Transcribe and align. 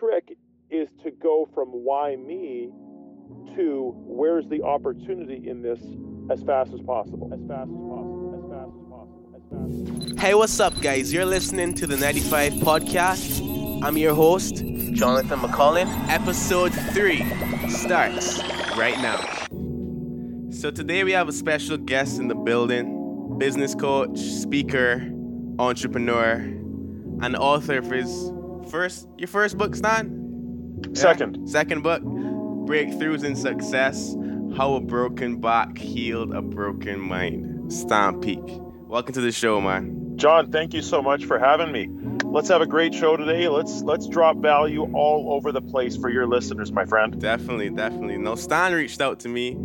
trick 0.00 0.36
is 0.70 0.88
to 1.02 1.10
go 1.10 1.48
from 1.54 1.68
why 1.68 2.16
me 2.16 2.70
to 3.54 3.92
where's 3.96 4.46
the 4.48 4.62
opportunity 4.62 5.48
in 5.48 5.62
this 5.62 5.80
as 6.30 6.42
fast 6.42 6.72
as 6.72 6.80
possible. 6.80 7.30
As 7.32 7.40
fast 7.46 7.70
as 7.70 7.76
possible. 7.76 8.34
As 8.36 8.50
fast 8.50 8.70
as 8.72 8.86
possible. 8.88 9.32
As 9.36 9.42
fast 9.50 9.70
as 9.72 10.00
possible. 10.00 10.18
Hey, 10.18 10.34
what's 10.34 10.60
up, 10.60 10.80
guys? 10.80 11.12
You're 11.12 11.26
listening 11.26 11.74
to 11.74 11.86
the 11.86 11.96
95 11.96 12.52
podcast. 12.54 13.82
I'm 13.82 13.96
your 13.98 14.14
host, 14.14 14.56
Jonathan 14.92 15.40
McCollin. 15.40 15.88
Episode 16.08 16.72
3 16.72 17.68
starts 17.68 18.42
right 18.76 18.96
now. 18.98 19.18
So, 20.50 20.70
today 20.70 21.04
we 21.04 21.12
have 21.12 21.28
a 21.28 21.32
special 21.32 21.76
guest 21.76 22.18
in 22.18 22.28
the 22.28 22.34
building 22.34 23.38
business 23.38 23.74
coach, 23.74 24.18
speaker, 24.18 25.10
entrepreneur, 25.58 26.34
and 27.22 27.36
author 27.36 27.78
of 27.78 27.90
his 27.90 28.30
first, 28.70 29.08
your 29.18 29.28
first 29.28 29.58
book, 29.58 29.74
Stan? 29.74 30.80
Yeah. 30.82 30.90
Second. 30.94 31.48
Second 31.48 31.82
book, 31.82 32.02
Breakthroughs 32.02 33.24
in 33.24 33.34
Success 33.36 34.16
How 34.56 34.74
a 34.74 34.80
Broken 34.80 35.40
Back 35.40 35.76
Healed 35.76 36.32
a 36.34 36.40
Broken 36.40 37.00
Mind. 37.00 37.72
Stan 37.72 38.20
Peake. 38.20 38.60
Welcome 38.88 39.14
to 39.14 39.20
the 39.20 39.32
show, 39.32 39.60
man. 39.60 40.16
John, 40.16 40.50
thank 40.50 40.74
you 40.74 40.82
so 40.82 41.02
much 41.02 41.24
for 41.24 41.38
having 41.38 41.72
me. 41.72 41.88
Let's 42.24 42.48
have 42.48 42.60
a 42.60 42.66
great 42.66 42.94
show 42.94 43.16
today. 43.16 43.48
Let's 43.48 43.82
let's 43.82 44.06
drop 44.06 44.36
value 44.36 44.92
all 44.94 45.32
over 45.32 45.50
the 45.52 45.62
place 45.62 45.96
for 45.96 46.10
your 46.10 46.26
listeners, 46.26 46.70
my 46.70 46.84
friend. 46.84 47.20
Definitely, 47.20 47.70
definitely. 47.70 48.18
No, 48.18 48.34
Stan 48.34 48.72
reached 48.72 49.00
out 49.00 49.20
to 49.20 49.28
me. 49.28 49.56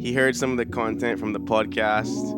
He 0.00 0.12
heard 0.12 0.36
some 0.36 0.50
of 0.52 0.56
the 0.56 0.66
content 0.66 1.18
from 1.18 1.32
the 1.32 1.40
podcast 1.40 2.32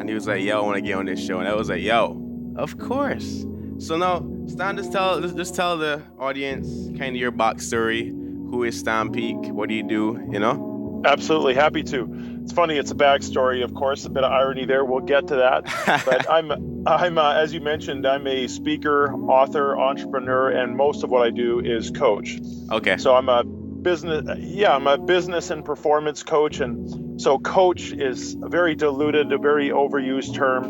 and 0.00 0.08
he 0.08 0.14
was 0.14 0.26
like, 0.26 0.42
"Yo, 0.42 0.58
I 0.58 0.62
want 0.64 0.76
to 0.76 0.80
get 0.80 0.94
on 0.94 1.06
this 1.06 1.24
show." 1.24 1.38
And 1.40 1.48
I 1.48 1.54
was 1.54 1.68
like, 1.68 1.82
"Yo, 1.82 2.22
of 2.56 2.78
course." 2.78 3.44
So 3.78 3.96
now, 3.96 4.20
Stan, 4.48 4.76
just 4.76 4.92
tell 4.92 5.20
just 5.20 5.54
tell 5.54 5.76
the 5.76 6.02
audience 6.18 6.68
kind 6.98 7.14
of 7.14 7.16
your 7.16 7.30
backstory. 7.30 8.08
Who 8.50 8.64
is 8.64 8.78
Stan 8.78 9.12
Peake? 9.12 9.52
What 9.52 9.68
do 9.68 9.74
you 9.74 9.82
do? 9.82 10.26
You 10.30 10.38
know? 10.38 11.02
Absolutely 11.04 11.54
happy 11.54 11.82
to. 11.84 12.08
It's 12.42 12.52
funny. 12.52 12.78
It's 12.78 12.90
a 12.90 12.94
backstory, 12.94 13.62
of 13.62 13.74
course. 13.74 14.06
A 14.06 14.10
bit 14.10 14.24
of 14.24 14.32
irony 14.32 14.64
there. 14.64 14.84
We'll 14.84 15.00
get 15.00 15.28
to 15.28 15.36
that. 15.36 16.02
but 16.06 16.28
I'm 16.30 16.86
I'm 16.86 17.18
uh, 17.18 17.34
as 17.34 17.52
you 17.52 17.60
mentioned, 17.60 18.06
I'm 18.06 18.26
a 18.26 18.48
speaker, 18.48 19.12
author, 19.12 19.78
entrepreneur, 19.78 20.50
and 20.50 20.76
most 20.76 21.04
of 21.04 21.10
what 21.10 21.22
I 21.22 21.30
do 21.30 21.60
is 21.60 21.90
coach. 21.90 22.40
Okay. 22.72 22.96
So 22.96 23.14
I'm 23.14 23.28
a 23.28 23.44
business 23.78 24.38
yeah 24.40 24.74
i'm 24.74 24.88
a 24.88 24.98
business 24.98 25.50
and 25.50 25.64
performance 25.64 26.24
coach 26.24 26.58
and 26.58 27.20
so 27.22 27.38
coach 27.38 27.92
is 27.92 28.36
a 28.42 28.48
very 28.48 28.74
diluted 28.74 29.32
a 29.32 29.38
very 29.38 29.68
overused 29.68 30.34
term 30.34 30.64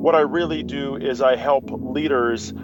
what 0.00 0.14
i 0.14 0.20
really 0.20 0.62
do 0.62 0.96
is 0.96 1.20
i 1.20 1.34
help 1.34 1.64
leaders 1.70 2.54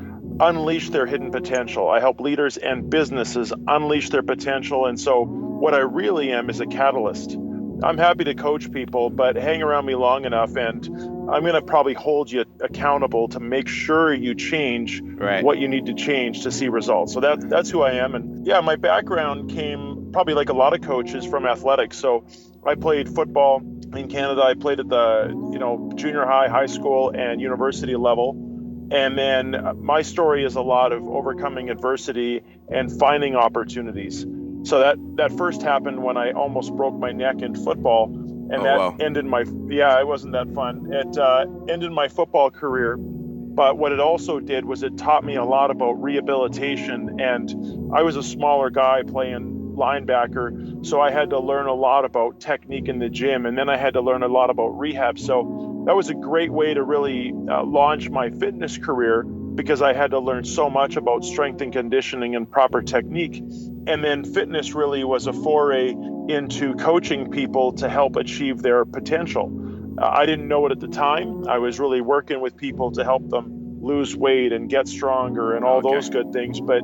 unleash 0.41 0.91
their 0.91 1.07
hidden 1.07 1.31
potential 1.31 1.89
i 1.89 2.01
help 2.01 2.21
leaders 2.21 2.57
and 2.57 2.91
businesses 2.91 3.53
unleash 3.67 4.11
their 4.11 4.23
potential 4.23 4.87
and 4.87 5.01
so 5.01 5.25
what 5.25 5.75
i 5.75 5.79
really 5.79 6.33
am 6.33 6.51
is 6.51 6.61
a 6.61 6.67
catalyst 6.67 7.37
i'm 7.83 7.99
happy 7.99 8.25
to 8.25 8.35
coach 8.35 8.71
people 8.73 9.11
but 9.11 9.37
hang 9.37 9.63
around 9.63 9.87
me 9.87 9.95
long 9.95 10.25
enough 10.25 10.57
and 10.57 10.87
i'm 11.31 11.43
going 11.43 11.55
to 11.55 11.63
probably 11.63 11.95
hold 11.95 12.31
you 12.31 12.45
accountable 12.61 13.29
to 13.29 13.41
make 13.41 13.69
sure 13.69 14.13
you 14.13 14.35
change 14.35 15.01
right. 15.03 15.45
what 15.45 15.59
you 15.59 15.69
need 15.69 15.87
to 15.87 15.95
change 15.95 16.43
to 16.43 16.51
see 16.51 16.69
results 16.69 17.13
so 17.13 17.21
that 17.21 17.41
that's 17.49 17.71
who 17.71 17.83
i 17.83 17.93
am 17.93 18.15
and 18.15 18.47
yeah 18.47 18.61
my 18.61 18.77
background 18.77 19.51
came 19.51 19.99
probably 20.13 20.35
like 20.35 20.49
a 20.49 20.55
lot 20.55 20.75
of 20.75 20.81
coaches 20.81 21.27
from 21.27 21.47
athletics. 21.47 21.97
So 21.99 22.27
I 22.67 22.75
played 22.75 23.09
football 23.09 23.61
in 23.95 24.09
Canada. 24.09 24.43
I 24.43 24.55
played 24.55 24.81
at 24.81 24.89
the 24.89 25.29
you 25.53 25.59
know 25.59 25.93
junior 25.95 26.25
high, 26.25 26.49
high 26.49 26.67
school, 26.67 27.11
and 27.11 27.41
university 27.41 27.97
level. 27.97 28.48
And 28.91 29.19
then 29.19 29.79
my 29.81 30.03
story 30.03 30.45
is 30.45 30.57
a 30.57 30.63
lot 30.63 30.93
of 30.93 31.07
overcoming 31.07 31.71
adversity 31.71 32.43
and 32.69 32.91
finding 32.99 33.37
opportunities. 33.37 34.27
So 34.65 34.81
that 34.81 34.97
that 35.17 35.33
first 35.33 35.63
happened 35.63 36.03
when 36.03 36.17
I 36.17 36.33
almost 36.33 36.75
broke 36.75 36.95
my 36.95 37.13
neck 37.13 37.43
in 37.43 37.55
football, 37.55 38.07
and 38.07 38.55
oh, 38.55 38.63
that 38.65 38.79
wow. 38.79 38.97
ended 38.99 39.25
my 39.25 39.45
yeah, 39.69 40.01
it 40.01 40.07
wasn't 40.07 40.33
that 40.33 40.53
fun. 40.55 40.93
It 40.93 41.17
uh, 41.17 41.47
ended 41.69 41.93
my 41.93 42.09
football 42.09 42.51
career. 42.51 42.97
But 42.97 43.77
what 43.77 43.91
it 43.91 43.99
also 43.99 44.39
did 44.39 44.65
was 44.65 44.85
it 44.85 44.97
taught 44.97 45.25
me 45.25 45.35
a 45.35 45.45
lot 45.45 45.73
about 45.73 46.01
rehabilitation. 46.01 47.19
And 47.19 47.93
I 47.93 48.03
was 48.03 48.15
a 48.15 48.23
smaller 48.23 48.71
guy 48.71 49.03
playing 49.03 49.58
linebacker. 49.79 50.85
So 50.85 51.01
I 51.01 51.11
had 51.11 51.31
to 51.31 51.39
learn 51.39 51.67
a 51.67 51.75
lot 51.75 52.05
about 52.05 52.41
technique 52.41 52.89
in 52.89 52.99
the 52.99 53.09
gym, 53.09 53.47
and 53.47 53.57
then 53.57 53.69
I 53.69 53.77
had 53.77 53.95
to 53.95 54.01
learn 54.01 54.23
a 54.23 54.29
lot 54.29 54.51
about 54.51 54.79
rehab. 54.79 55.19
So 55.19 55.85
that 55.87 55.95
was 55.95 56.11
a 56.11 56.15
great 56.15 56.51
way 56.51 56.75
to 56.75 56.83
really 56.83 57.33
uh, 57.49 57.65
launch 57.65 58.11
my 58.11 58.31
fitness 58.31 58.77
career 58.77 59.23
because 59.23 59.83
I 59.83 59.93
had 59.93 60.11
to 60.13 60.19
learn 60.21 60.45
so 60.45 60.69
much 60.71 60.97
about 60.97 61.25
strength 61.25 61.61
and 61.63 61.73
conditioning 61.73 62.37
and 62.37 62.49
proper 62.51 62.83
technique. 62.83 63.39
And 63.87 64.05
then 64.05 64.25
fitness 64.25 64.75
really 64.75 65.03
was 65.03 65.27
a 65.27 65.33
foray 65.33 65.95
into 66.29 66.75
coaching 66.75 67.31
people 67.31 67.73
to 67.75 67.89
help 67.89 68.17
achieve 68.17 68.63
their 68.63 68.85
potential. 68.85 69.51
Uh, 69.99 70.07
I 70.07 70.27
didn't 70.27 70.47
know 70.47 70.67
it 70.67 70.73
at 70.73 70.81
the 70.81 70.89
time. 70.89 71.49
I 71.49 71.59
was 71.59 71.81
really 71.81 72.01
working 72.01 72.41
with 72.41 72.57
people 72.57 72.93
to 72.93 73.05
help 73.05 73.29
them 73.31 73.79
lose 73.81 74.15
weight 74.15 74.53
and 74.53 74.69
get 74.69 74.87
stronger 74.87 75.57
and 75.57 75.65
all 75.65 75.79
Okay. 75.79 75.95
those 75.95 76.11
good 76.11 76.33
things. 76.33 76.61
But 76.61 76.83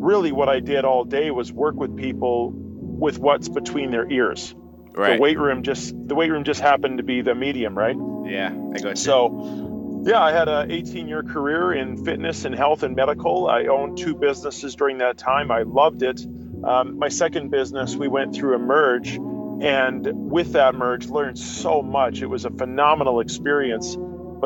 really 0.00 0.32
what 0.32 0.48
I 0.48 0.60
did 0.60 0.84
all 0.84 1.04
day 1.04 1.30
was 1.30 1.52
work 1.52 1.76
with 1.76 1.96
people 1.96 2.52
with 2.54 3.18
what's 3.18 3.48
between 3.48 3.90
their 3.90 4.10
ears. 4.10 4.54
Right. 4.92 5.16
The 5.16 5.22
weight 5.22 5.38
room 5.38 5.62
just 5.62 5.94
the 6.08 6.14
weight 6.14 6.30
room 6.30 6.44
just 6.44 6.60
happened 6.60 6.98
to 6.98 7.04
be 7.04 7.20
the 7.22 7.34
medium, 7.34 7.76
right? 7.76 7.96
yeah, 8.26 8.48
I 8.74 8.78
got 8.78 8.90
you. 8.90 8.96
So 8.96 10.02
yeah, 10.06 10.22
I 10.22 10.32
had 10.32 10.48
a 10.48 10.66
18 10.68 11.08
year 11.08 11.22
career 11.22 11.72
in 11.72 12.04
fitness 12.04 12.44
and 12.44 12.54
health 12.54 12.82
and 12.82 12.94
medical. 12.94 13.48
I 13.48 13.64
owned 13.64 13.98
two 13.98 14.14
businesses 14.14 14.74
during 14.76 14.98
that 14.98 15.18
time. 15.18 15.50
I 15.50 15.62
loved 15.62 16.02
it. 16.02 16.24
Um, 16.64 16.98
my 16.98 17.08
second 17.08 17.50
business, 17.50 17.94
we 17.96 18.08
went 18.08 18.34
through 18.34 18.54
a 18.54 18.58
merge, 18.58 19.16
and 19.16 20.30
with 20.30 20.52
that 20.52 20.74
merge, 20.74 21.06
learned 21.08 21.38
so 21.38 21.82
much. 21.82 22.22
It 22.22 22.26
was 22.26 22.44
a 22.44 22.50
phenomenal 22.50 23.20
experience. 23.20 23.96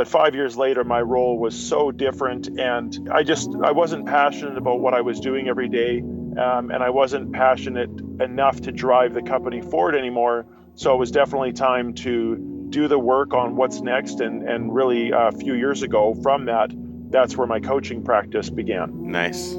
But 0.00 0.08
five 0.08 0.34
years 0.34 0.56
later, 0.56 0.82
my 0.82 1.02
role 1.02 1.38
was 1.38 1.54
so 1.54 1.90
different, 1.92 2.58
and 2.58 3.10
I 3.12 3.22
just 3.22 3.54
I 3.62 3.72
wasn't 3.72 4.06
passionate 4.06 4.56
about 4.56 4.80
what 4.80 4.94
I 4.94 5.02
was 5.02 5.20
doing 5.20 5.46
every 5.46 5.68
day, 5.68 6.00
um, 6.00 6.70
and 6.70 6.82
I 6.82 6.88
wasn't 6.88 7.34
passionate 7.34 7.90
enough 8.18 8.62
to 8.62 8.72
drive 8.72 9.12
the 9.12 9.20
company 9.20 9.60
forward 9.60 9.94
anymore. 9.94 10.46
So 10.74 10.94
it 10.94 10.96
was 10.96 11.10
definitely 11.10 11.52
time 11.52 11.92
to 11.96 12.66
do 12.70 12.88
the 12.88 12.98
work 12.98 13.34
on 13.34 13.56
what's 13.56 13.82
next, 13.82 14.20
and 14.20 14.42
and 14.48 14.74
really 14.74 15.12
uh, 15.12 15.28
a 15.28 15.32
few 15.32 15.52
years 15.52 15.82
ago, 15.82 16.14
from 16.22 16.46
that, 16.46 16.70
that's 17.10 17.36
where 17.36 17.46
my 17.46 17.60
coaching 17.60 18.02
practice 18.02 18.48
began. 18.48 19.10
nice, 19.10 19.52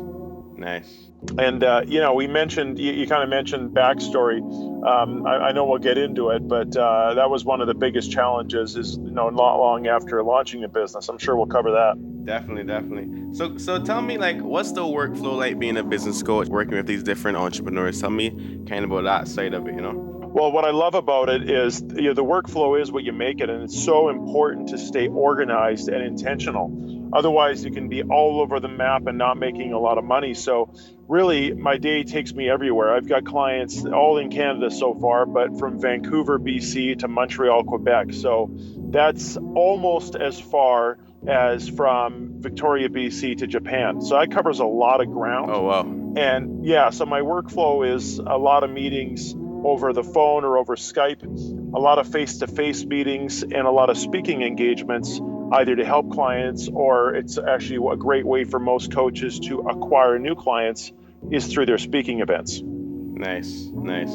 nice. 0.55 1.10
And 1.37 1.63
uh, 1.63 1.83
you 1.87 1.99
know, 1.99 2.13
we 2.13 2.27
mentioned 2.27 2.79
you, 2.79 2.91
you 2.91 3.07
kind 3.07 3.23
of 3.23 3.29
mentioned 3.29 3.75
backstory. 3.75 4.41
Um, 4.85 5.25
I, 5.25 5.37
I 5.37 5.51
know 5.51 5.65
we'll 5.65 5.79
get 5.79 5.97
into 5.97 6.29
it, 6.29 6.47
but 6.47 6.75
uh, 6.75 7.13
that 7.13 7.29
was 7.29 7.45
one 7.45 7.61
of 7.61 7.67
the 7.67 7.75
biggest 7.75 8.11
challenges. 8.11 8.75
Is 8.75 8.97
you 8.97 9.11
know, 9.11 9.29
not 9.29 9.55
long 9.55 9.87
after 9.87 10.21
launching 10.23 10.61
the 10.61 10.67
business. 10.67 11.09
I'm 11.09 11.17
sure 11.17 11.35
we'll 11.35 11.45
cover 11.45 11.71
that. 11.71 12.25
Definitely, 12.25 12.63
definitely. 12.65 13.33
So, 13.33 13.57
so 13.57 13.81
tell 13.81 14.01
me, 14.01 14.17
like, 14.17 14.39
what's 14.41 14.71
the 14.71 14.81
workflow 14.81 15.37
like 15.37 15.57
being 15.57 15.77
a 15.77 15.83
business 15.83 16.21
coach, 16.21 16.47
working 16.47 16.75
with 16.75 16.85
these 16.85 17.03
different 17.03 17.37
entrepreneurs? 17.37 17.99
Tell 17.99 18.09
me 18.09 18.29
kind 18.67 18.85
of 18.85 18.91
about 18.91 19.03
that 19.03 19.27
side 19.27 19.53
of 19.53 19.67
it, 19.67 19.73
you 19.73 19.81
know? 19.81 20.11
Well, 20.33 20.51
what 20.51 20.63
I 20.63 20.71
love 20.71 20.95
about 20.95 21.29
it 21.29 21.49
is 21.49 21.81
you 21.95 22.03
know, 22.03 22.13
the 22.13 22.23
workflow 22.23 22.79
is 22.79 22.91
what 22.91 23.03
you 23.03 23.11
make 23.11 23.41
it, 23.41 23.49
and 23.49 23.63
it's 23.63 23.83
so 23.83 24.09
important 24.09 24.69
to 24.69 24.77
stay 24.77 25.07
organized 25.07 25.89
and 25.89 26.03
intentional. 26.03 27.09
Otherwise, 27.13 27.65
you 27.65 27.71
can 27.71 27.89
be 27.89 28.03
all 28.03 28.39
over 28.39 28.59
the 28.59 28.69
map 28.69 29.07
and 29.07 29.17
not 29.17 29.37
making 29.37 29.73
a 29.73 29.79
lot 29.79 29.97
of 29.97 30.05
money. 30.05 30.33
So, 30.33 30.73
really, 31.11 31.53
my 31.53 31.77
day 31.77 32.03
takes 32.03 32.33
me 32.33 32.49
everywhere. 32.49 32.95
I've 32.95 33.07
got 33.07 33.25
clients 33.25 33.85
all 33.85 34.17
in 34.17 34.31
Canada 34.31 34.71
so 34.71 34.93
far, 34.93 35.25
but 35.25 35.59
from 35.59 35.79
Vancouver, 35.79 36.39
BC 36.39 36.99
to 36.99 37.09
Montreal, 37.09 37.65
Quebec. 37.65 38.13
So, 38.13 38.49
that's 38.89 39.35
almost 39.35 40.15
as 40.15 40.39
far 40.39 40.97
as 41.27 41.67
from 41.67 42.41
Victoria, 42.41 42.87
BC 42.87 43.39
to 43.39 43.47
Japan. 43.47 44.01
So, 44.01 44.17
that 44.17 44.31
covers 44.31 44.59
a 44.59 44.65
lot 44.65 45.01
of 45.01 45.11
ground. 45.11 45.51
Oh, 45.53 45.63
wow. 45.63 45.81
And 46.15 46.65
yeah, 46.65 46.89
so 46.89 47.05
my 47.05 47.21
workflow 47.21 47.93
is 47.93 48.19
a 48.19 48.37
lot 48.37 48.63
of 48.63 48.69
meetings 48.69 49.35
over 49.63 49.93
the 49.93 50.03
phone 50.03 50.45
or 50.45 50.57
over 50.57 50.75
Skype, 50.75 51.23
a 51.23 51.79
lot 51.79 51.99
of 51.99 52.07
face 52.07 52.39
to 52.39 52.47
face 52.47 52.85
meetings, 52.85 53.43
and 53.43 53.67
a 53.67 53.71
lot 53.71 53.89
of 53.89 53.97
speaking 53.97 54.41
engagements, 54.43 55.21
either 55.51 55.75
to 55.75 55.85
help 55.85 56.11
clients 56.11 56.69
or 56.73 57.15
it's 57.15 57.37
actually 57.37 57.93
a 57.93 57.97
great 57.97 58.25
way 58.25 58.43
for 58.45 58.59
most 58.59 58.93
coaches 58.93 59.39
to 59.39 59.59
acquire 59.59 60.17
new 60.17 60.35
clients 60.35 60.91
is 61.29 61.47
through 61.47 61.65
their 61.65 61.77
speaking 61.77 62.21
events. 62.21 62.61
Nice, 62.63 63.69
nice. 63.73 64.11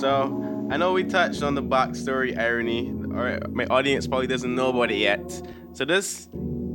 So 0.00 0.68
I 0.70 0.76
know 0.76 0.92
we 0.92 1.04
touched 1.04 1.42
on 1.42 1.54
the 1.54 1.62
backstory 1.62 2.38
irony, 2.38 2.90
or 2.90 3.40
my 3.50 3.66
audience 3.66 4.06
probably 4.06 4.26
doesn't 4.26 4.54
know 4.54 4.70
about 4.70 4.90
it 4.90 4.98
yet. 4.98 5.42
So 5.74 5.84
just 5.84 6.30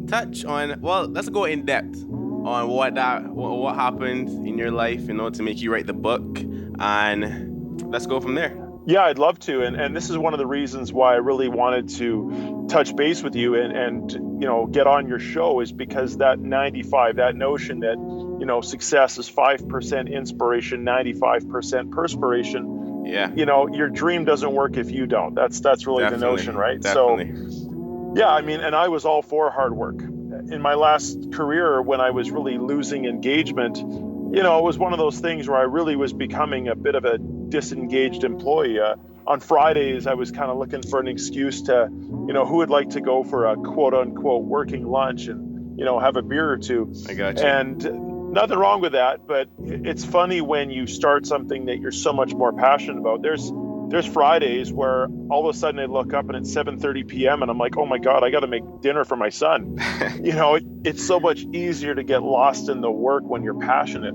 touch 0.07 0.45
on. 0.45 0.80
Well, 0.81 1.07
let's 1.07 1.30
go 1.30 1.45
in 1.45 1.65
depth 1.65 2.04
on 2.04 2.68
what 2.68 2.95
that 2.95 3.24
what, 3.27 3.57
what 3.57 3.75
happened 3.75 4.30
in 4.48 4.57
your 4.57 4.71
life, 4.71 5.07
you 5.07 5.13
know, 5.13 5.30
to 5.30 5.44
make 5.44 5.62
you 5.62 5.71
write 5.74 5.88
the 5.88 5.94
book, 5.94 6.39
and 6.80 7.81
let's 7.92 8.06
go 8.06 8.19
from 8.19 8.36
there. 8.36 8.68
Yeah, 8.88 9.01
I'd 9.01 9.19
love 9.19 9.38
to. 9.39 9.63
And, 9.63 9.75
and 9.75 9.94
this 9.94 10.09
is 10.09 10.18
one 10.18 10.33
of 10.33 10.39
the 10.39 10.48
reasons 10.48 10.94
why 10.94 11.12
I 11.13 11.18
really 11.18 11.50
wanted 11.50 11.89
to 11.98 12.68
touch 12.69 12.95
base 12.95 13.21
with 13.21 13.36
you 13.36 13.56
and, 13.56 13.75
and, 13.75 14.12
you 14.42 14.48
know, 14.48 14.65
get 14.65 14.88
on 14.88 15.09
your 15.09 15.19
show 15.19 15.59
is 15.59 15.74
because 15.74 16.18
that 16.19 16.39
95, 16.39 17.18
that 17.18 17.36
notion 17.36 17.81
that 17.81 17.98
you 18.39 18.45
know, 18.45 18.62
success 18.62 19.18
is 19.18 19.30
5% 19.30 20.12
inspiration, 20.12 20.86
95% 20.86 21.92
perspiration. 21.92 23.06
Yeah. 23.06 23.31
You 23.34 23.45
know, 23.45 23.68
your 23.68 23.89
dream 23.89 24.25
doesn't 24.25 24.51
work 24.51 24.78
if 24.78 24.92
you 24.92 25.06
don't. 25.06 25.34
That's 25.34 25.60
that's 25.62 25.88
really 25.88 26.04
Definitely. 26.04 26.25
the 26.25 26.31
notion, 26.31 26.56
right? 26.56 26.81
Definitely. 26.81 27.51
So 27.51 28.13
yeah, 28.16 28.30
I 28.30 28.42
mean, 28.42 28.60
and 28.60 28.75
I 28.75 28.88
was 28.88 29.06
all 29.06 29.22
for 29.22 29.51
hard 29.51 29.75
work. 29.75 30.01
In 30.01 30.62
my 30.62 30.74
last 30.74 31.34
career 31.34 31.81
when 31.81 32.01
I 32.01 32.12
was 32.12 32.31
really 32.31 32.57
losing 32.57 33.06
engagement, 33.06 33.78
you 33.78 34.44
know, 34.44 34.60
it 34.60 34.63
was 34.63 34.78
one 34.78 34.92
of 34.92 35.00
those 35.00 35.19
things 35.19 35.48
where 35.48 35.57
I 35.57 35.63
really 35.63 35.95
was 35.95 36.13
becoming 36.13 36.68
a 36.68 36.75
bit 36.75 36.95
of 36.95 37.06
a 37.06 37.18
disengaged 37.18 38.24
employee. 38.24 38.80
Uh, 38.80 38.95
on 39.25 39.40
Fridays, 39.40 40.07
I 40.07 40.13
was 40.16 40.31
kind 40.31 40.50
of 40.50 40.57
looking 40.57 40.81
for 40.81 41.00
an 41.00 41.07
excuse 41.07 41.63
to, 41.63 41.90
you 41.92 42.33
know, 42.33 42.45
who 42.45 42.57
would 42.57 42.69
like 42.69 42.92
to 42.92 43.01
go 43.01 43.24
for 43.24 43.48
a 43.48 43.56
quote 43.56 43.94
unquote 43.94 44.44
working 44.44 44.86
lunch 44.88 45.28
and, 45.28 45.78
you 45.78 45.86
know, 45.86 46.00
have 46.00 46.16
a 46.16 46.22
beer 46.22 46.50
or 46.50 46.57
two. 46.57 46.94
I 47.10 47.13
got 47.13 47.38
you. 47.38 47.44
And 47.44 48.06
nothing 48.38 48.60
wrong 48.60 48.81
with 48.81 48.92
that, 48.92 49.25
but 49.25 49.50
it's 49.60 50.06
funny 50.06 50.42
when 50.42 50.69
you 50.69 50.86
start 50.86 51.25
something 51.25 51.66
that 51.66 51.80
you're 51.80 51.92
so 51.92 52.13
much 52.13 52.34
more 52.34 52.54
passionate 52.54 53.00
about. 53.00 53.22
There's 53.22 53.51
there's 53.89 54.06
Fridays 54.06 54.72
where 54.72 55.07
all 55.30 55.48
of 55.48 55.56
a 55.56 55.57
sudden 55.57 55.80
I 55.80 55.86
look 55.86 56.13
up 56.13 56.30
and 56.30 56.38
it's 56.38 56.54
7:30 56.54 57.07
p.m. 57.07 57.42
and 57.42 57.50
I'm 57.50 57.57
like, 57.57 57.78
oh 57.78 57.86
my 57.86 57.98
god, 57.98 58.24
I 58.24 58.30
got 58.30 58.42
to 58.42 58.48
make 58.48 58.63
dinner 58.81 59.06
for 59.06 59.16
my 59.16 59.30
son. 59.30 59.78
you 60.24 60.34
know, 60.34 60.56
it, 60.56 60.63
it's 60.84 61.06
so 61.06 61.19
much 61.19 61.42
easier 61.51 61.95
to 61.95 62.04
get 62.04 62.22
lost 62.22 62.69
in 62.69 62.81
the 62.81 62.92
work 62.92 63.24
when 63.24 63.44
you're 63.44 63.60
passionate. 63.60 64.13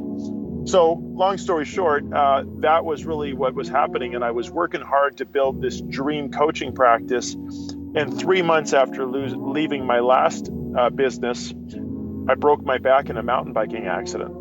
So, 0.69 0.93
long 0.93 1.39
story 1.39 1.65
short, 1.65 2.05
uh, 2.13 2.45
that 2.61 2.85
was 2.85 3.05
really 3.05 3.33
what 3.33 3.55
was 3.55 3.69
happening, 3.69 4.15
and 4.15 4.23
I 4.23 4.31
was 4.31 4.49
working 4.49 4.83
hard 4.83 5.17
to 5.17 5.25
build 5.25 5.61
this 5.61 5.81
dream 5.81 6.31
coaching 6.31 6.73
practice. 6.73 7.35
And 7.35 8.17
three 8.17 8.43
months 8.43 8.73
after 8.73 9.05
lose, 9.05 9.35
leaving 9.35 9.85
my 9.85 9.99
last 9.99 10.49
uh, 10.79 10.91
business, 10.91 11.53
I 12.29 12.35
broke 12.35 12.65
my 12.65 12.79
back 12.79 13.11
in 13.11 13.17
a 13.17 13.23
mountain 13.23 13.53
biking 13.53 13.87
accident. 13.87 14.35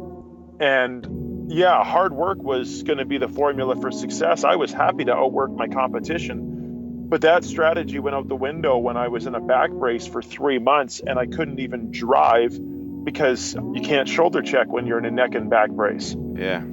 And 0.60 1.52
yeah, 1.52 1.84
hard 1.84 2.14
work 2.14 2.42
was 2.42 2.84
going 2.84 3.00
to 3.00 3.06
be 3.06 3.18
the 3.18 3.28
formula 3.28 3.76
for 3.76 3.92
success. 3.92 4.44
I 4.44 4.56
was 4.56 4.72
happy 4.72 5.06
to 5.06 5.14
outwork 5.14 5.52
my 5.52 5.68
competition. 5.68 7.08
But 7.10 7.22
that 7.22 7.44
strategy 7.44 8.00
went 8.00 8.16
out 8.16 8.30
the 8.30 8.36
window 8.36 8.78
when 8.78 8.96
I 8.96 9.10
was 9.10 9.26
in 9.26 9.36
a 9.36 9.42
back 9.42 9.72
brace 9.72 10.08
for 10.08 10.22
three 10.22 10.60
months 10.60 11.02
and 11.06 11.20
I 11.20 11.26
couldn't 11.26 11.60
even 11.60 11.92
drive 11.92 12.58
because 13.04 13.54
you 13.56 13.82
can't 13.84 14.08
shoulder 14.08 14.42
check 14.42 14.68
when 14.68 14.88
you're 14.88 15.00
in 15.00 15.06
a 15.06 15.12
neck 15.12 15.36
and 15.36 15.50
back 15.50 15.72
brace. 15.72 16.16
yeah. 16.36 16.64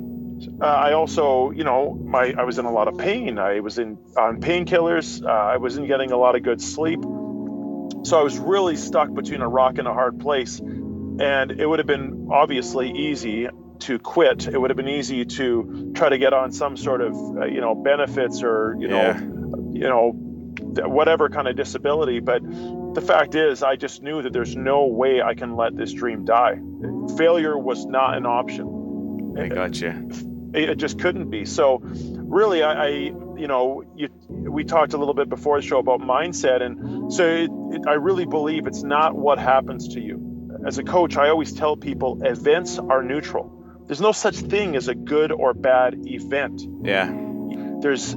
Uh, 0.60 0.64
I 0.64 0.92
also, 0.92 1.50
you 1.50 1.64
know, 1.64 1.94
my 1.94 2.32
I 2.38 2.44
was 2.44 2.58
in 2.58 2.64
a 2.64 2.70
lot 2.70 2.86
of 2.86 2.96
pain. 2.98 3.40
I 3.40 3.58
was 3.58 3.78
in 3.78 3.98
on 4.16 4.40
painkillers. 4.40 5.24
Uh, 5.24 5.28
I 5.28 5.56
wasn't 5.56 5.88
getting 5.88 6.12
a 6.12 6.16
lot 6.16 6.36
of 6.36 6.44
good 6.44 6.62
sleep. 6.62 7.00
So 8.04 8.20
I 8.20 8.22
was 8.22 8.38
really 8.38 8.76
stuck 8.76 9.12
between 9.12 9.42
a 9.42 9.48
rock 9.48 9.78
and 9.78 9.88
a 9.88 9.92
hard 9.92 10.20
place. 10.20 10.60
And 11.20 11.52
it 11.52 11.66
would 11.66 11.78
have 11.78 11.86
been 11.86 12.28
obviously 12.30 12.90
easy 12.90 13.48
to 13.80 13.98
quit. 13.98 14.46
It 14.46 14.58
would 14.58 14.70
have 14.70 14.76
been 14.76 14.88
easy 14.88 15.24
to 15.24 15.92
try 15.94 16.08
to 16.08 16.18
get 16.18 16.32
on 16.32 16.52
some 16.52 16.76
sort 16.76 17.00
of, 17.00 17.14
uh, 17.14 17.44
you 17.46 17.60
know, 17.60 17.74
benefits 17.74 18.42
or, 18.42 18.76
you 18.78 18.88
know, 18.88 19.12
you 19.72 19.88
know, 19.88 20.12
whatever 20.86 21.28
kind 21.28 21.48
of 21.48 21.56
disability. 21.56 22.20
But 22.20 22.42
the 22.42 23.00
fact 23.00 23.34
is, 23.34 23.62
I 23.62 23.76
just 23.76 24.02
knew 24.02 24.22
that 24.22 24.32
there's 24.32 24.56
no 24.56 24.86
way 24.86 25.22
I 25.22 25.34
can 25.34 25.56
let 25.56 25.76
this 25.76 25.92
dream 25.92 26.24
die. 26.24 26.58
Failure 27.16 27.56
was 27.56 27.86
not 27.86 28.16
an 28.16 28.26
option 28.26 29.34
I 29.38 29.48
got 29.48 29.80
you. 29.80 30.50
it 30.54 30.70
it 30.70 30.74
just 30.78 30.98
couldn't 30.98 31.30
be 31.30 31.44
so 31.44 31.78
really 31.82 32.62
I, 32.62 32.86
I 32.86 32.88
you 32.88 33.46
know 33.46 33.84
you 33.94 34.08
we 34.28 34.64
talked 34.64 34.94
a 34.94 34.98
little 34.98 35.14
bit 35.14 35.28
before 35.28 35.60
the 35.60 35.66
show 35.66 35.78
about 35.78 36.00
mindset 36.00 36.62
and 36.62 37.12
so 37.12 37.24
it, 37.24 37.50
it, 37.76 37.86
i 37.86 37.94
really 37.94 38.26
believe 38.26 38.66
it's 38.66 38.82
not 38.82 39.14
what 39.14 39.38
happens 39.38 39.88
to 39.94 40.00
you 40.00 40.16
as 40.68 40.78
a 40.78 40.84
coach 40.84 41.16
i 41.16 41.28
always 41.28 41.52
tell 41.52 41.76
people 41.76 42.18
events 42.24 42.78
are 42.78 43.02
neutral 43.02 43.46
there's 43.86 44.00
no 44.00 44.12
such 44.12 44.36
thing 44.36 44.76
as 44.76 44.86
a 44.88 44.94
good 44.94 45.32
or 45.32 45.54
bad 45.54 45.94
event 46.06 46.62
Yeah. 46.82 47.06
there's 47.80 48.14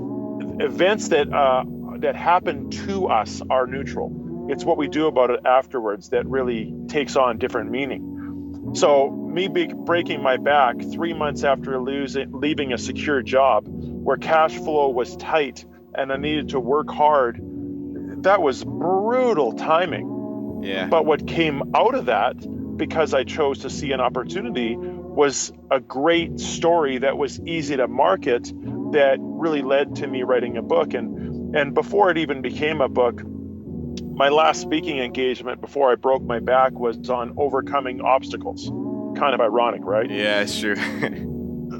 events 0.59 1.07
that 1.09 1.27
uh, 1.33 1.63
that 1.99 2.15
happen 2.15 2.69
to 2.71 3.07
us 3.07 3.41
are 3.49 3.67
neutral. 3.67 4.47
It's 4.49 4.65
what 4.65 4.77
we 4.77 4.87
do 4.87 5.05
about 5.07 5.29
it 5.29 5.41
afterwards 5.45 6.09
that 6.09 6.25
really 6.25 6.73
takes 6.87 7.15
on 7.15 7.37
different 7.37 7.69
meaning. 7.69 8.71
So 8.73 9.09
me 9.11 9.47
be- 9.47 9.67
breaking 9.91 10.21
my 10.23 10.37
back 10.37 10.75
three 10.81 11.13
months 11.13 11.43
after 11.43 11.79
losing, 11.79 12.31
leaving 12.31 12.73
a 12.73 12.77
secure 12.79 13.21
job, 13.21 13.65
where 13.67 14.17
cash 14.17 14.55
flow 14.55 14.89
was 14.89 15.15
tight 15.15 15.63
and 15.93 16.11
I 16.11 16.17
needed 16.17 16.49
to 16.49 16.59
work 16.59 16.89
hard, 16.89 17.39
that 18.23 18.41
was 18.41 18.63
brutal 18.63 19.53
timing. 19.53 20.07
Yeah. 20.61 20.87
But 20.87 21.05
what 21.05 21.27
came 21.27 21.75
out 21.75 21.95
of 21.95 22.05
that, 22.05 22.35
because 22.77 23.13
I 23.13 23.23
chose 23.23 23.59
to 23.59 23.69
see 23.69 23.91
an 23.91 24.01
opportunity, 24.01 24.75
was 24.77 25.51
a 25.69 25.79
great 25.79 26.39
story 26.39 26.99
that 26.99 27.17
was 27.17 27.39
easy 27.41 27.77
to 27.77 27.87
market 27.87 28.51
that 28.93 29.17
really 29.19 29.61
led 29.61 29.97
to 29.97 30.07
me 30.07 30.23
writing 30.23 30.57
a 30.57 30.61
book. 30.61 30.93
And 30.93 31.55
and 31.55 31.73
before 31.73 32.11
it 32.11 32.17
even 32.17 32.41
became 32.41 32.81
a 32.81 32.87
book, 32.87 33.21
my 34.13 34.29
last 34.29 34.61
speaking 34.61 34.99
engagement 34.99 35.61
before 35.61 35.91
I 35.91 35.95
broke 35.95 36.23
my 36.23 36.39
back 36.39 36.73
was 36.73 37.09
on 37.09 37.33
overcoming 37.37 38.01
obstacles. 38.01 38.69
Kind 39.17 39.33
of 39.33 39.41
ironic, 39.41 39.81
right? 39.83 40.09
yeah, 40.09 40.45
sure. 40.45 40.75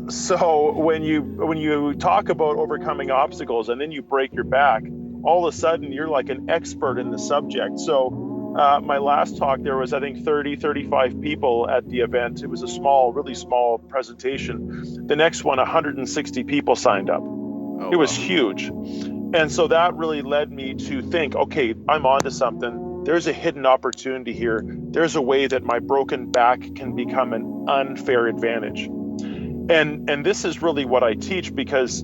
So 0.10 0.74
when 0.74 1.04
you 1.04 1.22
when 1.22 1.58
you 1.58 1.94
talk 1.94 2.30
about 2.30 2.58
overcoming 2.58 3.12
obstacles 3.12 3.70
and 3.70 3.80
then 3.80 3.92
you 3.92 4.02
break 4.02 4.34
your 4.34 4.44
back, 4.44 4.84
all 5.24 5.46
of 5.46 5.54
a 5.54 5.58
sudden 5.58 5.92
you're 5.92 6.08
like 6.08 6.30
an 6.30 6.50
expert 6.50 6.98
in 6.98 7.12
the 7.12 7.18
subject. 7.18 7.80
So 7.80 8.10
uh, 8.56 8.82
my 8.84 8.98
last 8.98 9.38
talk 9.38 9.62
there 9.62 9.78
was 9.78 9.94
I 9.94 10.00
think 10.00 10.24
30 10.24 10.56
35 10.58 11.22
people 11.22 11.70
at 11.70 11.88
the 11.88 12.02
event. 12.02 12.44
It 12.44 12.48
was 12.48 12.64
a 12.64 12.68
small, 12.68 13.14
really 13.14 13.36
small 13.36 13.78
presentation. 13.78 15.08
The 15.08 15.16
next 15.16 15.44
one 15.44 15.58
160 15.58 16.44
people 16.44 16.76
signed 16.76 17.10
up. 17.10 17.22
Oh, 17.22 17.90
It 17.92 17.98
was 17.98 18.18
wow. 18.18 18.26
huge. 18.26 18.64
And 19.34 19.52
so 19.52 19.68
that 19.68 19.96
really 19.96 20.22
led 20.22 20.52
me 20.52 20.74
to 20.74 21.02
think, 21.02 21.36
okay, 21.36 21.74
I'm 21.88 22.06
onto 22.06 22.30
something. 22.30 23.04
There's 23.06 23.28
a 23.28 23.34
hidden 23.34 23.66
opportunity 23.66 24.34
here. 24.34 24.62
There's 24.66 25.16
a 25.16 25.22
way 25.22 25.48
that 25.48 25.64
my 25.64 25.80
broken 25.80 26.32
back 26.32 26.60
can 26.76 26.96
become 26.96 27.34
an 27.34 27.66
unfair 27.70 28.28
advantage. 28.28 28.86
And 28.86 30.10
and 30.10 30.26
this 30.26 30.44
is 30.44 30.62
really 30.62 30.86
what 30.86 31.04
I 31.04 31.14
teach 31.14 31.56
because 31.56 32.04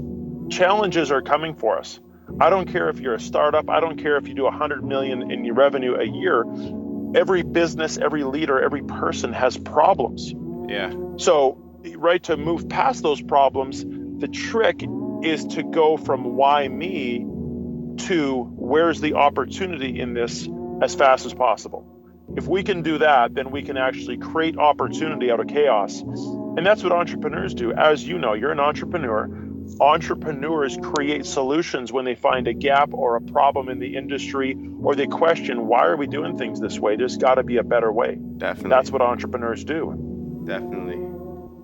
challenges 0.49 1.11
are 1.11 1.21
coming 1.21 1.55
for 1.55 1.77
us. 1.77 1.99
I 2.39 2.49
don't 2.49 2.71
care 2.71 2.89
if 2.89 2.99
you're 2.99 3.15
a 3.15 3.19
startup, 3.19 3.69
I 3.69 3.79
don't 3.79 3.97
care 3.97 4.17
if 4.17 4.27
you 4.27 4.33
do 4.33 4.43
100 4.43 4.83
million 4.83 5.31
in 5.31 5.43
your 5.43 5.55
revenue 5.55 5.95
a 5.95 6.05
year. 6.05 6.45
Every 7.15 7.41
business, 7.41 7.97
every 7.97 8.23
leader, 8.23 8.61
every 8.61 8.83
person 8.83 9.33
has 9.33 9.57
problems. 9.57 10.33
Yeah. 10.67 10.93
So, 11.17 11.57
right 11.95 12.21
to 12.23 12.37
move 12.37 12.69
past 12.69 13.01
those 13.01 13.21
problems, 13.21 13.83
the 13.83 14.27
trick 14.27 14.83
is 15.23 15.45
to 15.45 15.63
go 15.63 15.97
from 15.97 16.35
why 16.35 16.67
me 16.67 17.25
to 17.97 18.43
where's 18.55 19.01
the 19.01 19.13
opportunity 19.15 19.99
in 19.99 20.13
this 20.13 20.47
as 20.81 20.93
fast 20.95 21.25
as 21.25 21.33
possible. 21.33 21.97
If 22.35 22.45
we 22.45 22.63
can 22.63 22.81
do 22.83 22.99
that, 22.99 23.33
then 23.33 23.51
we 23.51 23.63
can 23.63 23.77
actually 23.77 24.17
create 24.17 24.57
opportunity 24.57 25.31
out 25.31 25.39
of 25.39 25.47
chaos. 25.47 26.01
And 26.01 26.65
that's 26.65 26.83
what 26.83 26.91
entrepreneurs 26.91 27.53
do. 27.53 27.71
As 27.71 28.05
you 28.05 28.19
know, 28.19 28.33
you're 28.33 28.51
an 28.51 28.59
entrepreneur. 28.59 29.25
Entrepreneurs 29.79 30.77
create 30.81 31.25
solutions 31.25 31.91
when 31.91 32.05
they 32.05 32.15
find 32.15 32.47
a 32.47 32.53
gap 32.53 32.89
or 32.93 33.15
a 33.15 33.21
problem 33.21 33.69
in 33.69 33.79
the 33.79 33.95
industry 33.95 34.57
or 34.81 34.95
they 34.95 35.07
question 35.07 35.67
why 35.67 35.85
are 35.85 35.97
we 35.97 36.07
doing 36.07 36.37
things 36.37 36.59
this 36.59 36.79
way? 36.79 36.95
There's 36.95 37.17
got 37.17 37.35
to 37.35 37.43
be 37.43 37.57
a 37.57 37.63
better 37.63 37.91
way. 37.91 38.17
Definitely. 38.37 38.69
That's 38.69 38.91
what 38.91 39.01
entrepreneurs 39.01 39.63
do. 39.63 40.43
Definitely. 40.45 40.97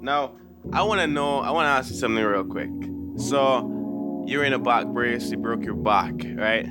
Now, 0.02 0.36
I 0.72 0.84
want 0.84 1.02
to 1.02 1.08
know, 1.08 1.40
I 1.40 1.52
want 1.52 1.66
to 1.66 1.70
ask 1.70 1.92
you 1.92 1.98
something 1.98 2.24
real 2.24 2.44
quick. 2.44 2.70
So, 3.18 4.24
you're 4.26 4.44
in 4.44 4.54
a 4.54 4.60
back 4.60 4.88
brace, 4.88 5.30
you 5.32 5.38
broke 5.38 5.64
your 5.64 5.76
back, 5.76 6.14
right? 6.36 6.68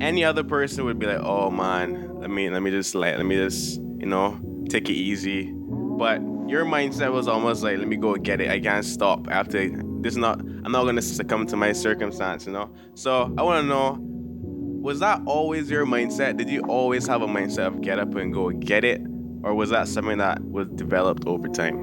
Any 0.00 0.24
other 0.24 0.44
person 0.44 0.84
would 0.84 0.98
be 0.98 1.06
like, 1.06 1.20
"Oh 1.22 1.50
man, 1.50 2.18
let 2.20 2.30
me 2.30 2.50
let 2.50 2.62
me 2.62 2.70
just 2.70 2.94
like 2.94 3.16
let 3.16 3.24
me 3.24 3.36
just, 3.36 3.80
you 3.98 4.06
know, 4.06 4.38
take 4.68 4.90
it 4.90 4.92
easy." 4.92 5.52
But 5.54 6.20
your 6.46 6.64
mindset 6.64 7.12
was 7.12 7.28
almost 7.28 7.62
like, 7.62 7.78
"Let 7.78 7.88
me 7.88 7.96
go 7.96 8.14
get 8.16 8.42
it. 8.42 8.50
I 8.50 8.60
can't 8.60 8.84
stop. 8.84 9.26
I 9.28 9.34
have 9.34 9.48
to 9.48 9.95
this 10.06 10.14
is 10.14 10.18
not 10.18 10.40
I'm 10.40 10.72
not 10.72 10.82
going 10.84 10.96
to 10.96 11.02
succumb 11.02 11.46
to 11.46 11.56
my 11.56 11.72
circumstance, 11.72 12.46
you 12.46 12.52
know?" 12.52 12.70
So, 12.94 13.34
I 13.36 13.42
want 13.42 13.62
to 13.64 13.68
know 13.68 13.98
was 14.86 15.00
that 15.00 15.20
always 15.26 15.68
your 15.68 15.84
mindset? 15.84 16.36
Did 16.36 16.48
you 16.48 16.60
always 16.62 17.08
have 17.08 17.20
a 17.20 17.26
mindset 17.26 17.66
of 17.66 17.80
get 17.80 17.98
up 17.98 18.14
and 18.14 18.32
go 18.32 18.50
get 18.50 18.84
it? 18.84 19.00
Or 19.42 19.52
was 19.54 19.70
that 19.70 19.88
something 19.88 20.18
that 20.18 20.40
was 20.42 20.68
developed 20.68 21.26
over 21.26 21.48
time? 21.48 21.76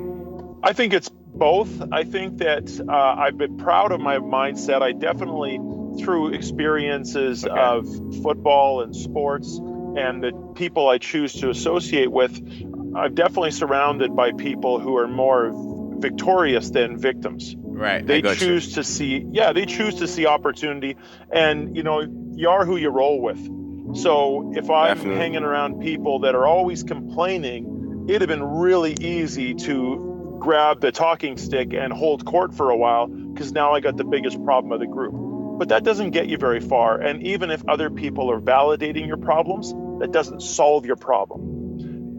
I 0.64 0.72
think 0.72 0.94
it's 0.94 1.10
both. 1.10 1.70
I 1.92 2.04
think 2.06 2.38
that 2.38 2.80
uh, 2.88 2.94
I've 2.94 3.38
been 3.38 3.58
proud 3.58 3.92
of 3.92 4.00
my 4.00 4.20
mindset. 4.20 4.82
I 4.82 4.94
definitely, 4.94 5.60
through 6.02 6.34
experiences 6.34 7.46
Okay. 7.46 7.54
of 7.54 7.88
football 8.22 8.82
and 8.82 8.96
sports 8.96 9.60
and 9.98 10.24
the 10.24 10.32
people 10.56 10.88
I 10.88 10.98
choose 10.98 11.34
to 11.42 11.50
associate 11.50 12.12
with, 12.12 12.32
I'm 12.96 13.14
definitely 13.16 13.52
surrounded 13.52 14.16
by 14.16 14.32
people 14.32 14.80
who 14.80 14.96
are 14.98 15.08
more 15.08 15.52
victorious 16.00 16.70
than 16.70 16.98
victims. 16.98 17.56
Right. 17.74 18.06
They 18.06 18.22
got 18.22 18.40
you. 18.40 18.48
choose 18.48 18.74
to 18.74 18.84
see, 18.84 19.26
yeah, 19.32 19.52
they 19.54 19.66
choose 19.66 19.96
to 19.96 20.08
see 20.08 20.26
opportunity, 20.26 20.96
and 21.32 21.76
you 21.76 21.84
know, 21.84 22.02
you 22.36 22.50
are 22.50 22.66
who 22.66 22.78
you 22.78 22.90
roll 22.90 23.22
with. 23.22 23.40
So 23.98 24.54
if 24.56 24.70
I'm 24.70 24.98
Definitely. 24.98 25.20
hanging 25.20 25.44
around 25.44 25.82
people 25.82 26.20
that 26.20 26.36
are 26.36 26.48
always 26.48 26.84
complaining, 26.84 28.06
it'd 28.08 28.22
have 28.22 28.28
been 28.28 28.44
really 28.44 28.96
easy 29.00 29.54
to 29.54 30.38
grab 30.40 30.82
the 30.82 30.92
talking 30.92 31.38
stick 31.38 31.74
and 31.74 31.94
hold 31.94 32.26
court 32.26 32.54
for 32.54 32.70
a 32.70 32.78
while 32.78 33.08
because 33.08 33.52
now 33.52 33.74
I 33.74 33.80
got 33.80 33.98
the 33.98 34.04
biggest 34.04 34.44
problem 34.44 34.72
of 34.72 34.80
the 34.80 34.88
group. 34.88 35.14
But 35.60 35.70
that 35.70 35.84
doesn't 35.84 36.12
get 36.12 36.28
you 36.28 36.38
very 36.38 36.60
far. 36.60 37.00
And 37.00 37.22
even 37.24 37.52
if 37.52 37.64
other 37.68 37.90
people 37.90 38.32
are 38.32 38.42
validating 38.42 39.08
your 39.08 39.18
problems, 39.18 39.74
that 40.00 40.12
doesn't 40.12 40.42
solve 40.42 40.86
your 40.86 40.96
problem. 40.96 41.53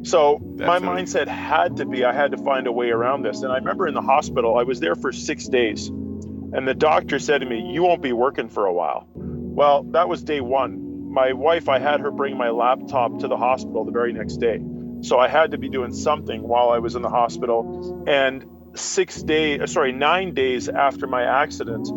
So 0.05 0.39
my 0.39 0.79
mindset 0.81 1.29
had 1.29 1.79
to 1.79 1.87
be 1.87 2.05
I 2.05 2.13
had 2.13 2.33
to 2.33 2.37
find 2.37 2.67
a 2.67 2.73
way 2.73 2.91
around 2.91 3.23
this. 3.23 3.43
And 3.43 3.51
I 3.51 3.57
remember 3.57 3.89
in 3.89 3.95
the 3.95 4.03
hospital, 4.03 4.59
I 4.59 4.63
was 4.65 4.79
there 4.79 4.95
for 4.95 5.13
six 5.13 5.49
days. 5.49 5.89
And 5.89 6.69
the 6.69 6.75
doctor 6.75 7.19
said 7.19 7.39
to 7.39 7.47
me, 7.47 7.73
You 7.73 7.83
won't 7.83 8.03
be 8.03 8.13
working 8.13 8.49
for 8.49 8.67
a 8.67 8.73
while. 8.73 9.09
Well, 9.15 9.85
that 9.93 10.09
was 10.09 10.23
day 10.23 10.41
one. 10.41 11.13
My 11.13 11.33
wife, 11.33 11.69
I 11.69 11.79
had 11.79 12.01
her 12.01 12.11
bring 12.11 12.37
my 12.37 12.51
laptop 12.51 13.21
to 13.21 13.29
the 13.29 13.37
hospital 13.37 13.85
the 13.85 13.93
very 13.93 14.13
next 14.13 14.37
day. 14.37 14.61
So 15.01 15.19
I 15.19 15.29
had 15.29 15.53
to 15.53 15.59
be 15.59 15.69
doing 15.69 15.93
something 15.93 16.43
while 16.43 16.71
I 16.71 16.79
was 16.79 16.97
in 16.97 17.03
the 17.03 17.11
hospital. 17.11 18.05
And 18.07 18.45
six 18.75 19.23
days, 19.23 19.61
uh, 19.61 19.67
sorry, 19.67 19.93
nine 19.93 20.35
days 20.35 20.69
after 20.69 21.07
my 21.07 21.23
accident, 21.23 21.89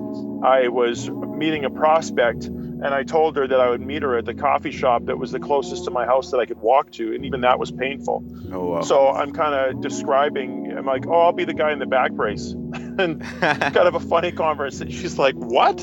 I 0.43 0.67
was 0.69 1.09
meeting 1.09 1.65
a 1.65 1.69
prospect 1.69 2.49
and 2.84 2.93
I 2.93 3.03
told 3.03 3.36
her 3.38 3.48
that 3.48 3.60
I 3.60 3.69
would 3.69 3.81
meet 3.81 4.03
her 4.03 4.17
at 4.17 4.25
the 4.25 4.34
coffee 4.34 4.72
shop 4.72 5.05
that 5.05 5.17
was 5.17 5.31
the 5.31 5.39
closest 5.39 5.86
to 5.86 5.91
my 5.91 6.05
house 6.05 6.31
that 6.31 6.38
I 6.38 6.46
could 6.46 6.60
walk 6.60 6.91
to, 6.93 7.13
and 7.13 7.25
even 7.25 7.41
that 7.41 7.60
was 7.60 7.72
painful. 7.72 8.24
Oh, 8.51 8.65
wow. 8.65 8.81
So 8.81 9.10
I'm 9.10 9.34
kind 9.34 9.53
of 9.53 9.81
describing. 9.81 10.74
I'm 10.77 10.86
like, 10.86 11.07
"Oh, 11.07 11.22
I'll 11.22 11.34
be 11.34 11.46
the 11.46 11.53
guy 11.53 11.72
in 11.72 11.79
the 11.79 11.86
back 11.86 12.12
brace," 12.12 12.51
and 12.74 13.22
kind 13.39 13.77
of 13.77 13.96
a 13.96 14.00
funny 14.00 14.31
conversation. 14.31 14.91
She's 14.91 15.17
like, 15.17 15.36
"What?" 15.36 15.79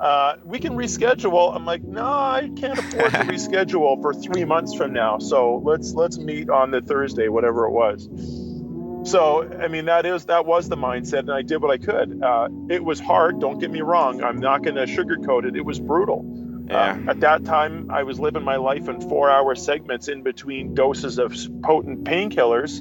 uh, 0.00 0.36
we 0.44 0.58
can 0.58 0.74
reschedule. 0.74 1.54
I'm 1.54 1.64
like, 1.64 1.82
no, 1.82 2.04
I 2.04 2.50
can't 2.56 2.78
afford 2.78 3.12
to 3.12 3.18
reschedule 3.20 4.00
for 4.02 4.12
three 4.12 4.44
months 4.44 4.74
from 4.74 4.92
now. 4.92 5.18
So 5.18 5.62
let's 5.64 5.94
let's 5.94 6.18
meet 6.18 6.50
on 6.50 6.70
the 6.70 6.80
Thursday, 6.80 7.28
whatever 7.28 7.66
it 7.66 7.70
was. 7.70 8.08
So 9.06 9.48
I 9.60 9.68
mean, 9.68 9.84
that 9.84 10.04
is 10.04 10.24
that 10.26 10.46
was 10.46 10.68
the 10.68 10.76
mindset, 10.76 11.20
and 11.20 11.32
I 11.32 11.42
did 11.42 11.62
what 11.62 11.70
I 11.70 11.78
could. 11.78 12.22
Uh, 12.22 12.48
it 12.68 12.84
was 12.84 12.98
hard. 12.98 13.40
Don't 13.40 13.58
get 13.58 13.70
me 13.70 13.80
wrong. 13.80 14.22
I'm 14.22 14.38
not 14.38 14.62
going 14.62 14.74
to 14.76 14.86
sugarcoat 14.86 15.46
it. 15.46 15.56
It 15.56 15.64
was 15.64 15.78
brutal. 15.78 16.24
Yeah. 16.68 16.98
Uh, 17.06 17.10
at 17.12 17.20
that 17.20 17.44
time, 17.44 17.90
I 17.92 18.02
was 18.02 18.18
living 18.18 18.42
my 18.42 18.56
life 18.56 18.88
in 18.88 19.00
four-hour 19.00 19.54
segments 19.54 20.08
in 20.08 20.24
between 20.24 20.74
doses 20.74 21.18
of 21.18 21.36
potent 21.62 22.02
painkillers, 22.02 22.80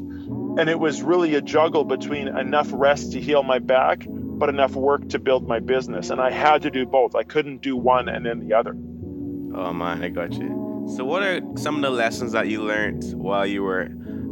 and 0.60 0.68
it 0.68 0.80
was 0.80 1.04
really 1.04 1.36
a 1.36 1.42
juggle 1.42 1.84
between 1.84 2.28
enough 2.28 2.70
rest 2.74 3.12
to 3.12 3.22
heal 3.22 3.44
my 3.44 3.60
back 3.60 4.08
but 4.38 4.50
enough 4.50 4.76
work 4.76 5.08
to 5.10 5.20
build 5.20 5.48
my 5.48 5.60
business. 5.60 6.10
And 6.10 6.20
I 6.20 6.30
had 6.30 6.64
to 6.64 6.72
do 6.72 6.86
both. 6.86 7.16
I 7.16 7.24
couldn't 7.24 7.62
do 7.62 7.78
one 7.78 8.10
and 8.10 8.26
then 8.26 8.46
the 8.46 8.56
other. 8.56 8.72
Oh 8.72 9.74
man, 9.74 10.04
I 10.04 10.10
got 10.10 10.34
you. 10.34 10.92
So, 10.96 11.06
what 11.06 11.24
are 11.24 11.42
some 11.56 11.78
of 11.78 11.82
the 11.82 11.90
lessons 11.90 12.34
that 12.34 12.48
you 12.48 12.64
learned 12.64 13.04
while 13.14 13.46
you 13.46 13.64
were 13.64 13.90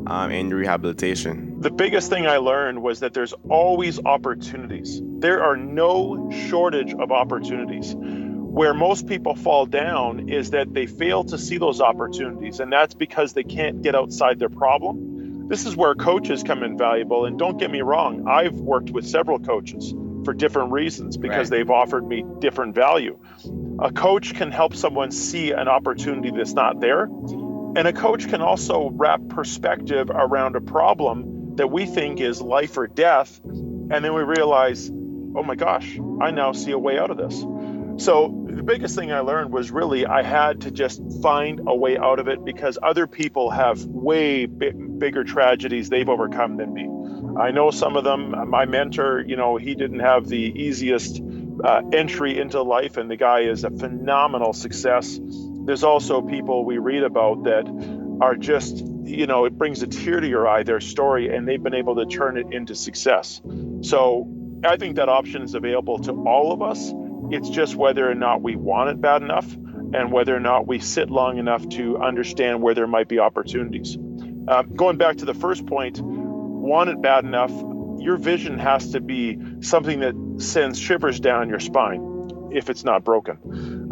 um, 0.07 0.31
in 0.31 0.49
rehabilitation? 0.49 1.59
The 1.59 1.71
biggest 1.71 2.09
thing 2.09 2.27
I 2.27 2.37
learned 2.37 2.81
was 2.81 2.99
that 3.01 3.13
there's 3.13 3.33
always 3.49 3.99
opportunities. 4.03 5.01
There 5.03 5.43
are 5.43 5.57
no 5.57 6.29
shortage 6.49 6.93
of 6.93 7.11
opportunities. 7.11 7.95
Where 7.95 8.73
most 8.73 9.07
people 9.07 9.35
fall 9.35 9.65
down 9.65 10.29
is 10.29 10.51
that 10.51 10.73
they 10.73 10.85
fail 10.85 11.23
to 11.25 11.37
see 11.37 11.57
those 11.57 11.81
opportunities, 11.81 12.59
and 12.59 12.71
that's 12.71 12.93
because 12.93 13.33
they 13.33 13.43
can't 13.43 13.81
get 13.81 13.95
outside 13.95 14.37
their 14.37 14.49
problem 14.49 15.13
this 15.47 15.65
is 15.65 15.75
where 15.75 15.93
coaches 15.93 16.41
come 16.41 16.63
in 16.63 16.77
valuable. 16.77 17.25
And 17.25 17.37
don't 17.37 17.57
get 17.57 17.69
me 17.69 17.81
wrong, 17.81 18.27
I've 18.27 18.55
worked 18.55 18.91
with 18.91 19.05
several 19.07 19.39
coaches 19.39 19.93
for 20.23 20.33
different 20.33 20.71
reasons 20.71 21.17
because 21.17 21.51
right. 21.51 21.57
they've 21.57 21.69
offered 21.69 22.07
me 22.07 22.25
different 22.39 22.75
value. 22.75 23.19
A 23.79 23.91
coach 23.91 24.33
can 24.33 24.51
help 24.51 24.75
someone 24.75 25.11
see 25.11 25.51
an 25.51 25.67
opportunity 25.67 26.31
that's 26.31 26.53
not 26.53 26.79
there. 26.79 27.07
And 27.75 27.87
a 27.87 27.93
coach 27.93 28.29
can 28.29 28.41
also 28.41 28.89
wrap 28.91 29.27
perspective 29.29 30.09
around 30.09 30.55
a 30.55 30.61
problem 30.61 31.55
that 31.55 31.71
we 31.71 31.85
think 31.85 32.19
is 32.19 32.41
life 32.41 32.77
or 32.77 32.87
death. 32.87 33.39
And 33.43 33.91
then 33.91 34.13
we 34.13 34.21
realize, 34.21 34.89
oh 34.89 35.43
my 35.43 35.55
gosh, 35.55 35.97
I 36.21 36.31
now 36.31 36.51
see 36.51 36.71
a 36.71 36.79
way 36.79 36.99
out 36.99 37.09
of 37.09 37.17
this. 37.17 37.43
So 38.03 38.45
the 38.47 38.63
biggest 38.63 38.95
thing 38.95 39.11
I 39.11 39.19
learned 39.19 39.51
was 39.51 39.71
really 39.71 40.05
I 40.05 40.23
had 40.23 40.61
to 40.61 40.71
just 40.71 41.01
find 41.21 41.61
a 41.67 41.75
way 41.75 41.97
out 41.97 42.19
of 42.19 42.27
it 42.27 42.43
because 42.43 42.77
other 42.81 43.07
people 43.07 43.49
have 43.49 43.83
way 43.85 44.45
bigger 44.45 45.23
tragedies 45.23 45.89
they've 45.89 46.09
overcome 46.09 46.57
than 46.57 46.73
me. 46.73 46.87
I 47.39 47.51
know 47.51 47.71
some 47.71 47.95
of 47.95 48.03
them. 48.03 48.49
My 48.49 48.65
mentor, 48.65 49.23
you 49.25 49.35
know, 49.35 49.57
he 49.57 49.75
didn't 49.75 49.99
have 49.99 50.27
the 50.27 50.37
easiest 50.37 51.21
uh, 51.63 51.81
entry 51.91 52.39
into 52.39 52.61
life, 52.61 52.97
and 52.97 53.09
the 53.09 53.15
guy 53.15 53.41
is 53.41 53.63
a 53.63 53.71
phenomenal 53.71 54.53
success. 54.53 55.19
There's 55.65 55.83
also 55.83 56.21
people 56.21 56.65
we 56.65 56.77
read 56.77 57.03
about 57.03 57.43
that 57.43 58.17
are 58.21 58.35
just, 58.35 58.77
you 59.03 59.27
know, 59.27 59.45
it 59.45 59.57
brings 59.57 59.81
a 59.81 59.87
tear 59.87 60.19
to 60.19 60.27
your 60.27 60.47
eye, 60.47 60.63
their 60.63 60.81
story, 60.81 61.33
and 61.35 61.47
they've 61.47 61.61
been 61.61 61.73
able 61.73 61.95
to 61.95 62.05
turn 62.05 62.37
it 62.37 62.47
into 62.51 62.75
success. 62.75 63.41
So 63.81 64.27
I 64.63 64.77
think 64.77 64.97
that 64.97 65.09
option 65.09 65.41
is 65.41 65.55
available 65.55 65.99
to 65.99 66.11
all 66.11 66.51
of 66.51 66.61
us 66.61 66.93
it's 67.31 67.49
just 67.49 67.75
whether 67.75 68.09
or 68.09 68.15
not 68.15 68.41
we 68.41 68.55
want 68.55 68.89
it 68.91 69.01
bad 69.01 69.23
enough 69.23 69.51
and 69.53 70.11
whether 70.11 70.35
or 70.35 70.39
not 70.39 70.67
we 70.67 70.79
sit 70.79 71.09
long 71.09 71.37
enough 71.37 71.67
to 71.69 71.97
understand 71.97 72.61
where 72.61 72.75
there 72.75 72.87
might 72.87 73.07
be 73.07 73.19
opportunities. 73.19 73.97
Uh, 74.47 74.61
going 74.61 74.97
back 74.97 75.17
to 75.17 75.25
the 75.25 75.33
first 75.33 75.65
point, 75.65 75.99
want 76.01 76.89
it 76.89 77.01
bad 77.01 77.23
enough, 77.23 77.51
your 77.97 78.17
vision 78.17 78.59
has 78.59 78.91
to 78.91 79.01
be 79.01 79.39
something 79.61 80.01
that 80.01 80.13
sends 80.37 80.79
shivers 80.79 81.19
down 81.19 81.49
your 81.49 81.59
spine 81.59 82.49
if 82.51 82.69
it's 82.69 82.83
not 82.83 83.03
broken. 83.03 83.39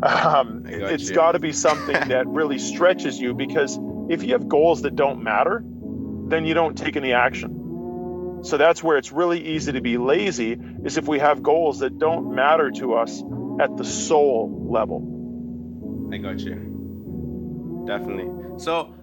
Um, 0.01 0.63
it's 0.65 1.11
got 1.11 1.33
to 1.33 1.39
be 1.39 1.51
something 1.51 2.09
that 2.09 2.27
really 2.27 2.59
stretches 2.59 3.19
you 3.19 3.33
because 3.33 3.79
if 4.09 4.23
you 4.23 4.33
have 4.33 4.47
goals 4.47 4.81
that 4.81 4.95
don't 4.95 5.23
matter, 5.23 5.63
then 5.63 6.45
you 6.45 6.53
don't 6.53 6.77
take 6.77 6.95
any 6.95 7.13
action. 7.13 8.41
So 8.43 8.57
that's 8.57 8.83
where 8.83 8.97
it's 8.97 9.11
really 9.11 9.45
easy 9.45 9.73
to 9.73 9.81
be 9.81 9.97
lazy 9.97 10.57
is 10.83 10.97
if 10.97 11.07
we 11.07 11.19
have 11.19 11.43
goals 11.43 11.79
that 11.79 11.99
don't 11.99 12.33
matter 12.33 12.71
to 12.71 12.95
us 12.95 13.23
at 13.59 13.77
the 13.77 13.85
soul 13.85 14.67
level. 14.69 16.09
I 16.11 16.17
got 16.17 16.39
you. 16.39 17.83
Definitely. 17.85 18.59
So 18.59 18.93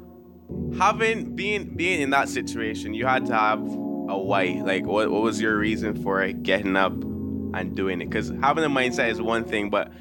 having 0.77 1.37
being 1.37 1.77
being 1.77 2.01
in 2.01 2.11
that 2.11 2.29
situation, 2.29 2.95
you 2.95 3.07
had 3.07 3.27
to 3.27 3.35
have 3.35 3.61
a 3.61 4.19
why. 4.19 4.61
Like 4.65 4.85
what 4.87 5.11
what 5.11 5.23
was 5.23 5.41
your 5.41 5.57
reason 5.57 6.03
for 6.03 6.27
getting 6.33 6.77
up 6.77 6.93
and 6.93 7.77
doing 7.77 8.01
it? 8.01 8.11
Because 8.11 8.31
having 8.43 8.65
a 8.65 8.69
mindset 8.69 9.11
is 9.11 9.21
one 9.21 9.45
thing, 9.45 9.71
but 9.71 9.93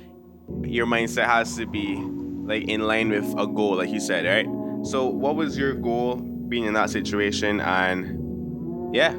your 0.64 0.86
mindset 0.86 1.26
has 1.26 1.56
to 1.58 1.66
be 1.66 1.96
like 1.96 2.64
in 2.64 2.82
line 2.82 3.10
with 3.10 3.28
a 3.38 3.48
goal, 3.48 3.76
like 3.76 3.90
you 3.90 4.00
said, 4.00 4.26
right? 4.26 4.48
So 4.86 5.06
what 5.08 5.36
was 5.36 5.58
your 5.58 5.74
goal 5.74 6.16
being 6.16 6.66
in 6.66 6.74
that 6.74 6.90
situation 6.90 7.60
and 7.60 8.96
yeah, 8.96 9.14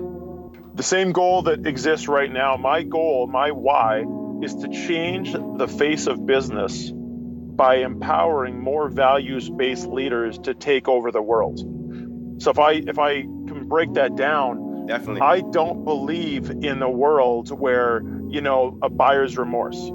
the 0.74 0.82
same 0.82 1.12
goal 1.12 1.42
that 1.42 1.66
exists 1.66 2.08
right 2.08 2.32
now. 2.32 2.56
My 2.56 2.82
goal, 2.82 3.26
my 3.26 3.50
why, 3.50 4.04
is 4.42 4.54
to 4.56 4.68
change 4.68 5.32
the 5.32 5.66
face 5.66 6.06
of 6.06 6.24
business 6.24 6.92
by 6.94 7.78
empowering 7.78 8.60
more 8.60 8.88
values-based 8.88 9.88
leaders 9.88 10.38
to 10.38 10.54
take 10.54 10.88
over 10.88 11.10
the 11.10 11.20
world. 11.20 11.58
So 12.40 12.50
if 12.50 12.58
I 12.58 12.72
if 12.74 12.98
I 12.98 13.22
can 13.22 13.66
break 13.66 13.94
that 13.94 14.14
down, 14.14 14.86
definitely, 14.86 15.20
I 15.20 15.40
don't 15.40 15.84
believe 15.84 16.50
in 16.50 16.80
a 16.80 16.90
world 16.90 17.50
where 17.50 18.02
you 18.28 18.40
know 18.40 18.78
a 18.80 18.88
buyer's 18.88 19.36
remorse 19.36 19.90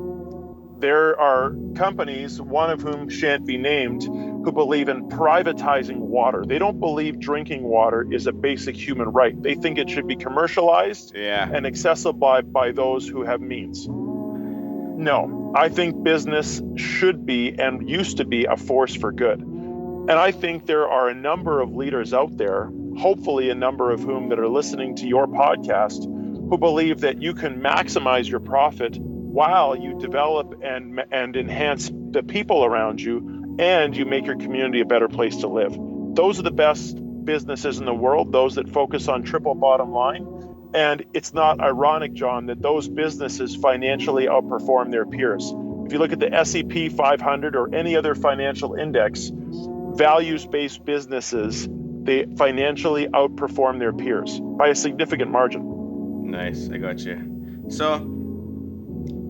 there 0.84 1.18
are 1.18 1.56
companies, 1.76 2.42
one 2.42 2.70
of 2.70 2.82
whom 2.82 3.08
shan't 3.08 3.46
be 3.46 3.58
named, 3.58 4.04
who 4.04 4.52
believe 4.52 4.90
in 4.90 5.08
privatizing 5.08 5.96
water. 5.96 6.44
They 6.46 6.60
don't 6.60 6.82
believe 6.82 7.22
drinking 7.22 7.64
water 7.64 8.06
is 8.12 8.28
a 8.28 8.34
basic 8.34 8.76
human 8.76 9.08
right. 9.08 9.42
They 9.42 9.56
think 9.56 9.78
it 9.78 9.90
should 9.90 10.08
be 10.08 10.18
commercialized 10.18 11.16
yeah. 11.16 11.50
and 11.50 11.66
accessible 11.66 12.20
by, 12.20 12.42
by 12.42 12.74
those 12.74 13.08
who 13.08 13.24
have 13.24 13.40
means. 13.40 13.88
No, 13.88 15.54
I 15.56 15.70
think 15.70 16.04
business 16.04 16.62
should 16.76 17.26
be 17.26 17.58
and 17.58 17.90
used 17.90 18.18
to 18.18 18.26
be 18.26 18.44
a 18.44 18.58
force 18.58 18.94
for 18.94 19.14
good. 19.14 19.40
And 19.40 20.12
I 20.12 20.34
think 20.34 20.66
there 20.66 20.90
are 20.90 21.08
a 21.08 21.16
number 21.16 21.62
of 21.62 21.74
leaders 21.74 22.14
out 22.14 22.36
there, 22.36 22.70
hopefully, 22.98 23.50
a 23.50 23.56
number 23.56 23.90
of 23.92 24.02
whom 24.02 24.28
that 24.30 24.40
are 24.40 24.50
listening 24.50 24.98
to 24.98 25.08
your 25.08 25.28
podcast, 25.28 26.04
who 26.04 26.58
believe 26.58 27.00
that 27.00 27.22
you 27.22 27.34
can 27.34 27.62
maximize 27.62 28.28
your 28.28 28.42
profit 28.42 28.98
while 29.34 29.76
you 29.76 29.98
develop 30.00 30.62
and 30.62 31.02
and 31.12 31.36
enhance 31.36 31.90
the 31.90 32.22
people 32.22 32.64
around 32.64 33.02
you 33.02 33.56
and 33.58 33.98
you 33.98 34.06
make 34.06 34.28
your 34.28 34.38
community 34.38 34.80
a 34.82 34.86
better 34.86 35.08
place 35.08 35.38
to 35.38 35.48
live. 35.48 35.76
Those 36.16 36.40
are 36.40 36.44
the 36.44 36.52
best 36.52 37.00
businesses 37.26 37.80
in 37.80 37.86
the 37.86 37.94
world, 37.96 38.32
those 38.32 38.56
that 38.56 38.70
focus 38.70 39.08
on 39.08 39.24
triple 39.24 39.56
bottom 39.56 39.92
line. 39.92 40.28
And 40.76 41.06
it's 41.14 41.34
not 41.34 41.60
ironic, 41.62 42.14
John, 42.14 42.46
that 42.48 42.62
those 42.62 42.88
businesses 42.88 43.56
financially 43.56 44.28
outperform 44.28 44.92
their 44.92 45.06
peers. 45.06 45.52
If 45.86 45.94
you 45.94 45.98
look 45.98 46.12
at 46.12 46.20
the 46.20 46.32
S&P 46.32 46.90
500 46.90 47.56
or 47.56 47.74
any 47.74 47.96
other 47.96 48.14
financial 48.14 48.76
index, 48.76 49.32
values-based 49.34 50.86
businesses, 50.86 51.68
they 52.04 52.26
financially 52.38 53.08
outperform 53.08 53.80
their 53.80 53.94
peers 53.94 54.40
by 54.40 54.68
a 54.70 54.76
significant 54.76 55.32
margin. 55.32 56.30
Nice, 56.30 56.70
I 56.70 56.78
got 56.78 57.00
you. 57.00 57.66
So, 57.70 58.13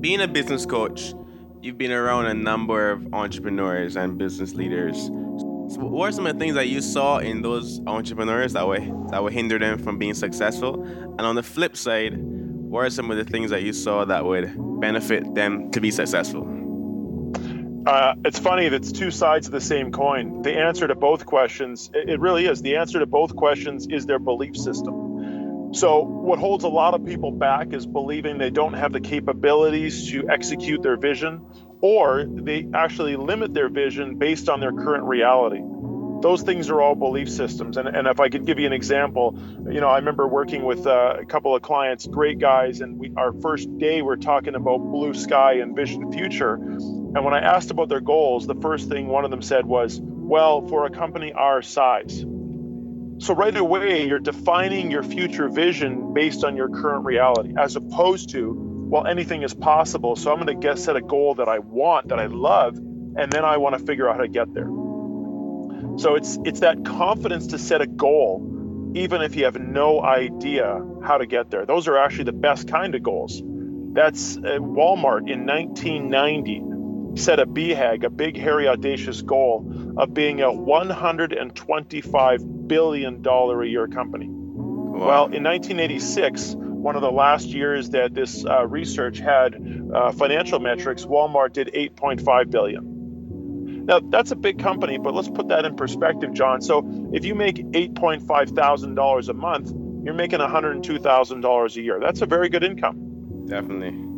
being 0.04 0.20
a 0.20 0.28
business 0.28 0.66
coach, 0.66 1.14
you've 1.62 1.78
been 1.78 1.94
around 1.94 2.26
a 2.26 2.34
number 2.34 2.92
of 2.92 3.14
entrepreneurs 3.14 3.96
and 3.96 4.18
business 4.18 4.54
leaders. 4.54 5.06
So 5.06 5.80
what 5.80 6.10
are 6.10 6.12
some 6.12 6.28
of 6.28 6.34
the 6.34 6.40
things 6.40 6.56
that 6.56 6.68
you 6.68 6.82
saw 6.82 7.20
in 7.20 7.42
those 7.42 7.80
entrepreneurs 7.88 8.52
that 8.52 8.68
would 8.68 8.84
that 9.12 9.24
would 9.24 9.32
hinder 9.32 9.58
them 9.58 9.82
from 9.82 9.98
being 9.98 10.14
successful? 10.14 10.84
And 10.84 11.22
on 11.22 11.36
the 11.36 11.42
flip 11.42 11.78
side, 11.78 12.18
what 12.18 12.82
are 12.82 12.90
some 12.90 13.12
of 13.12 13.16
the 13.18 13.24
things 13.24 13.50
that 13.52 13.64
you 13.64 13.72
saw 13.72 14.04
that 14.04 14.26
would 14.26 14.54
benefit 14.82 15.36
them 15.36 15.72
to 15.72 15.80
be 15.80 15.90
successful? 15.90 16.50
Uh, 17.86 18.16
it's 18.26 18.40
funny 18.40 18.68
that's 18.68 18.92
two 18.92 19.10
sides 19.10 19.48
of 19.48 19.54
the 19.54 19.62
same 19.62 19.90
coin. 19.90 20.42
The 20.42 20.52
answer 20.52 20.86
to 20.86 20.96
both 20.96 21.26
questions, 21.26 21.90
it 21.94 22.20
really 22.20 22.46
is. 22.48 22.62
The 22.62 22.76
answer 22.76 23.00
to 23.00 23.06
both 23.06 23.38
questions 23.38 23.88
is 23.88 24.06
their 24.06 24.20
belief 24.20 24.58
system. 24.58 25.13
So, 25.74 26.02
what 26.02 26.38
holds 26.38 26.64
a 26.66 26.70
lot 26.70 26.94
of 26.94 27.04
people 27.04 27.32
back 27.32 27.74
is 27.74 27.88
believing 27.88 28.38
they 28.38 28.52
don't 28.52 28.74
have 28.74 28.94
the 28.94 29.02
capabilities 29.02 30.12
to 30.12 30.30
execute 30.30 30.84
their 30.84 30.98
vision, 30.98 31.48
or 31.82 32.26
they 32.28 32.68
actually 32.76 33.16
limit 33.16 33.56
their 33.56 33.70
vision 33.70 34.20
based 34.20 34.50
on 34.50 34.60
their 34.60 34.72
current 34.72 35.06
reality. 35.06 35.62
Those 36.22 36.44
things 36.44 36.70
are 36.70 36.80
all 36.80 36.94
belief 36.94 37.28
systems. 37.28 37.78
And, 37.78 37.88
and 37.88 38.08
if 38.08 38.20
I 38.20 38.30
could 38.30 38.46
give 38.46 38.60
you 38.60 38.68
an 38.68 38.72
example, 38.72 39.36
you 39.68 39.82
know, 39.82 39.90
I 39.90 39.98
remember 39.98 40.28
working 40.28 40.64
with 40.64 40.86
uh, 40.86 41.18
a 41.20 41.26
couple 41.26 41.56
of 41.56 41.64
clients, 41.64 42.06
great 42.06 42.38
guys, 42.38 42.80
and 42.80 43.00
we, 43.00 43.12
our 43.18 43.34
first 43.34 43.76
day 43.80 44.04
we're 44.04 44.16
talking 44.16 44.54
about 44.54 44.78
blue 44.78 45.16
sky 45.16 45.54
and 45.54 45.76
vision 45.76 46.14
future. 46.14 46.54
And 46.54 47.26
when 47.26 47.34
I 47.34 47.40
asked 47.40 47.72
about 47.72 47.90
their 47.90 48.00
goals, 48.00 48.46
the 48.46 48.56
first 48.56 48.90
thing 48.90 49.08
one 49.08 49.26
of 49.26 49.32
them 49.32 49.42
said 49.42 49.66
was, 49.66 50.00
well, 50.00 50.68
for 50.68 50.86
a 50.86 50.92
company 50.92 51.34
our 51.34 51.64
size. 51.64 52.24
So 53.24 53.34
right 53.34 53.56
away, 53.56 54.06
you're 54.06 54.20
defining 54.20 54.92
your 54.92 55.02
future 55.02 55.48
vision 55.48 56.14
based 56.14 56.44
on 56.44 56.58
your 56.58 56.68
current 56.68 57.06
reality, 57.06 57.54
as 57.58 57.78
opposed 57.78 58.32
to, 58.32 58.54
well, 58.90 59.08
anything 59.08 59.44
is 59.44 59.54
possible. 59.54 60.18
So 60.18 60.30
I'm 60.30 60.44
going 60.44 60.48
to 60.48 60.68
get 60.68 60.78
set 60.78 60.98
a 60.98 61.02
goal 61.02 61.36
that 61.36 61.48
I 61.48 61.60
want, 61.60 62.10
that 62.10 62.20
I 62.20 62.26
love, 62.26 62.76
and 62.76 63.32
then 63.32 63.46
I 63.46 63.56
want 63.56 63.78
to 63.78 63.86
figure 63.86 64.10
out 64.10 64.18
how 64.18 64.24
to 64.24 64.28
get 64.28 64.54
there. 64.54 64.68
So 66.00 66.16
it's 66.16 66.38
it's 66.44 66.60
that 66.60 66.84
confidence 66.84 67.48
to 67.48 67.60
set 67.60 67.80
a 67.80 67.88
goal, 67.88 68.92
even 68.94 69.22
if 69.22 69.38
you 69.38 69.46
have 69.46 69.58
no 69.58 70.02
idea 70.02 70.86
how 71.02 71.18
to 71.18 71.26
get 71.26 71.50
there. 71.50 71.66
Those 71.66 71.88
are 71.88 71.98
actually 71.98 72.26
the 72.26 72.34
best 72.34 72.68
kind 72.68 72.94
of 72.94 73.04
goals. 73.04 73.42
That's 73.42 74.36
uh, 74.36 74.60
Walmart 74.60 75.32
in 75.32 75.46
1990 75.46 76.73
set 77.16 77.40
a 77.40 77.46
BHAG, 77.46 78.04
a 78.04 78.10
big, 78.10 78.36
hairy, 78.38 78.68
audacious 78.68 79.22
goal 79.22 79.94
of 79.98 80.14
being 80.14 80.42
a 80.42 80.48
$125 80.48 82.68
billion 82.68 83.26
a 83.26 83.66
year 83.66 83.88
company. 83.88 84.28
Wow. 84.28 85.08
Well, 85.08 85.24
in 85.26 85.44
1986, 85.44 86.56
one 86.56 86.96
of 86.96 87.02
the 87.02 87.12
last 87.12 87.48
years 87.48 87.90
that 87.92 88.14
this 88.14 88.44
uh, 88.46 88.68
research 88.68 89.20
had 89.20 89.56
uh, 89.94 90.12
financial 90.12 90.60
metrics, 90.60 91.06
Walmart 91.06 91.54
did 91.54 91.72
8.5 91.74 92.52
billion. 92.52 93.86
Now 93.86 94.00
that's 94.00 94.32
a 94.32 94.36
big 94.36 94.60
company, 94.60 94.98
but 94.98 95.14
let's 95.14 95.30
put 95.30 95.50
that 95.50 95.66
in 95.66 95.76
perspective, 95.76 96.34
John. 96.34 96.62
So 96.62 97.10
if 97.12 97.26
you 97.26 97.36
make 97.36 97.58
8.5 97.58 98.56
thousand 98.56 98.96
dollars 98.96 99.28
a 99.28 99.34
month, 99.34 99.74
you're 100.06 100.14
making 100.14 100.40
102 100.40 101.00
thousand 101.00 101.42
dollars 101.42 101.76
a 101.76 101.82
year. 101.82 102.00
That's 102.00 102.22
a 102.22 102.26
very 102.26 102.48
good 102.48 102.64
income. 102.64 103.46
Definitely. 103.46 104.13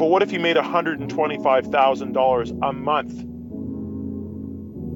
But 0.00 0.06
what 0.06 0.22
if 0.22 0.32
you 0.32 0.40
made 0.40 0.56
$125,000 0.56 2.58
a 2.62 2.72
month? 2.72 3.22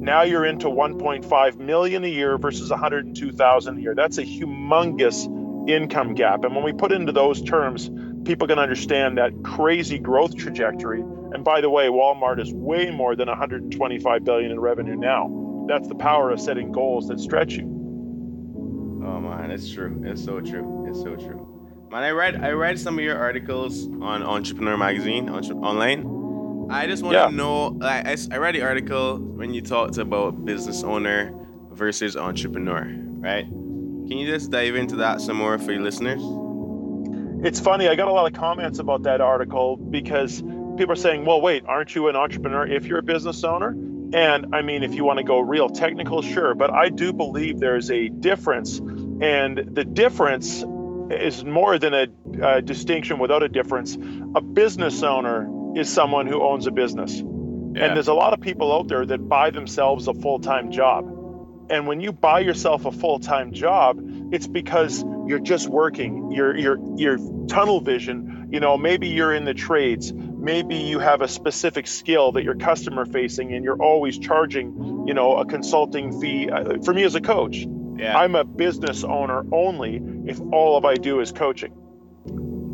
Now 0.02 0.22
you're 0.22 0.46
into 0.46 0.68
1.5 0.68 1.58
million 1.58 2.04
a 2.04 2.08
year 2.08 2.38
versus 2.38 2.70
102,000 2.70 3.76
a 3.76 3.80
year. 3.82 3.94
That's 3.94 4.16
a 4.16 4.24
humongous 4.24 5.68
income 5.68 6.14
gap. 6.14 6.44
And 6.44 6.54
when 6.54 6.64
we 6.64 6.72
put 6.72 6.90
into 6.90 7.12
those 7.12 7.42
terms, 7.42 7.90
people 8.24 8.48
can 8.48 8.58
understand 8.58 9.18
that 9.18 9.34
crazy 9.44 9.98
growth 9.98 10.38
trajectory. 10.38 11.02
And 11.02 11.44
by 11.44 11.60
the 11.60 11.68
way, 11.68 11.88
Walmart 11.88 12.40
is 12.40 12.50
way 12.50 12.90
more 12.90 13.14
than 13.14 13.28
125 13.28 14.24
billion 14.24 14.52
in 14.52 14.58
revenue 14.58 14.96
now. 14.96 15.66
That's 15.68 15.86
the 15.86 15.96
power 15.96 16.30
of 16.30 16.40
setting 16.40 16.72
goals 16.72 17.08
that 17.08 17.20
stretch 17.20 17.52
you. 17.52 17.66
Oh 19.04 19.20
man, 19.20 19.50
it's 19.50 19.70
true. 19.70 20.02
It's 20.06 20.24
so 20.24 20.40
true. 20.40 20.86
It's 20.88 21.02
so 21.02 21.14
true. 21.14 21.53
Man, 21.90 22.02
I 22.02 22.10
read 22.10 22.42
I 22.42 22.50
read 22.50 22.78
some 22.78 22.98
of 22.98 23.04
your 23.04 23.16
articles 23.16 23.86
on 23.86 24.22
Entrepreneur 24.22 24.76
Magazine 24.76 25.28
online. 25.28 26.70
I 26.70 26.86
just 26.86 27.02
want 27.02 27.14
yeah. 27.14 27.26
to 27.26 27.32
know. 27.32 27.78
I, 27.82 28.16
I 28.30 28.36
read 28.38 28.54
the 28.54 28.62
article 28.62 29.18
when 29.18 29.54
you 29.54 29.60
talked 29.60 29.98
about 29.98 30.44
business 30.44 30.82
owner 30.82 31.32
versus 31.70 32.16
entrepreneur, 32.16 32.84
right? 33.20 33.44
Can 33.46 34.12
you 34.12 34.26
just 34.26 34.50
dive 34.50 34.74
into 34.74 34.96
that 34.96 35.20
some 35.20 35.36
more 35.36 35.58
for 35.58 35.72
your 35.72 35.82
listeners? 35.82 36.22
It's 37.46 37.60
funny. 37.60 37.86
I 37.86 37.94
got 37.94 38.08
a 38.08 38.12
lot 38.12 38.26
of 38.26 38.38
comments 38.38 38.78
about 38.78 39.02
that 39.04 39.20
article 39.20 39.76
because 39.76 40.42
people 40.42 40.92
are 40.92 40.96
saying, 40.96 41.26
"Well, 41.26 41.40
wait, 41.40 41.64
aren't 41.66 41.94
you 41.94 42.08
an 42.08 42.16
entrepreneur 42.16 42.66
if 42.66 42.86
you're 42.86 42.98
a 42.98 43.02
business 43.02 43.44
owner?" 43.44 43.76
And 44.14 44.54
I 44.54 44.62
mean, 44.62 44.82
if 44.82 44.94
you 44.94 45.04
want 45.04 45.18
to 45.18 45.24
go 45.24 45.40
real 45.40 45.68
technical, 45.68 46.22
sure. 46.22 46.54
But 46.54 46.70
I 46.72 46.88
do 46.88 47.12
believe 47.12 47.60
there's 47.60 47.90
a 47.90 48.08
difference. 48.08 48.78
And 49.20 49.58
the 49.72 49.84
difference 49.84 50.64
is 51.10 51.44
more 51.44 51.78
than 51.78 51.94
a, 51.94 52.06
a, 52.42 52.62
distinction 52.62 53.18
without 53.18 53.42
a 53.42 53.48
difference. 53.48 53.96
A 54.34 54.40
business 54.40 55.02
owner 55.02 55.78
is 55.78 55.92
someone 55.92 56.26
who 56.26 56.42
owns 56.42 56.66
a 56.66 56.70
business. 56.70 57.14
Yeah. 57.14 57.86
And 57.86 57.96
there's 57.96 58.08
a 58.08 58.14
lot 58.14 58.32
of 58.32 58.40
people 58.40 58.72
out 58.72 58.88
there 58.88 59.04
that 59.04 59.28
buy 59.28 59.50
themselves 59.50 60.08
a 60.08 60.14
full 60.14 60.38
time 60.38 60.70
job. 60.70 61.10
And 61.70 61.86
when 61.86 62.00
you 62.00 62.12
buy 62.12 62.40
yourself 62.40 62.84
a 62.84 62.92
full 62.92 63.18
time 63.18 63.52
job, 63.52 63.98
it's 64.32 64.46
because 64.46 65.04
you're 65.26 65.40
just 65.40 65.68
working. 65.68 66.30
You're, 66.30 66.56
you're, 66.56 66.78
you're 66.96 67.18
tunnel 67.48 67.80
vision. 67.80 68.48
You 68.52 68.60
know, 68.60 68.76
maybe 68.76 69.08
you're 69.08 69.34
in 69.34 69.44
the 69.44 69.54
trades. 69.54 70.12
Maybe 70.12 70.76
you 70.76 70.98
have 70.98 71.22
a 71.22 71.28
specific 71.28 71.86
skill 71.86 72.32
that 72.32 72.44
you're 72.44 72.54
customer 72.54 73.06
facing 73.06 73.52
and 73.54 73.64
you're 73.64 73.82
always 73.82 74.18
charging, 74.18 75.06
you 75.08 75.14
know, 75.14 75.38
a 75.38 75.46
consulting 75.46 76.20
fee. 76.20 76.50
Uh, 76.50 76.78
for 76.84 76.92
me 76.92 77.02
as 77.02 77.14
a 77.14 77.20
coach, 77.20 77.66
yeah. 77.96 78.16
I'm 78.16 78.34
a 78.34 78.44
business 78.44 79.04
owner 79.04 79.44
only 79.52 80.00
if 80.26 80.40
all 80.52 80.76
of 80.76 80.84
I 80.84 80.94
do 80.94 81.20
is 81.20 81.32
coaching. 81.32 81.72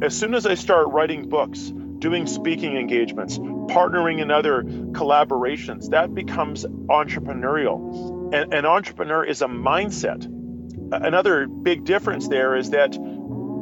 As 0.02 0.16
soon 0.16 0.34
as 0.34 0.46
I 0.46 0.54
start 0.54 0.88
writing 0.88 1.28
books, 1.28 1.72
doing 1.98 2.26
speaking 2.26 2.76
engagements, 2.76 3.38
partnering 3.38 4.20
in 4.20 4.30
other 4.30 4.62
collaborations, 4.62 5.90
that 5.90 6.14
becomes 6.14 6.64
entrepreneurial. 6.64 8.34
And 8.34 8.54
an 8.54 8.64
entrepreneur 8.64 9.24
is 9.24 9.42
a 9.42 9.46
mindset. 9.46 10.24
Another 10.92 11.46
big 11.46 11.84
difference 11.84 12.28
there 12.28 12.56
is 12.56 12.70
that 12.70 12.96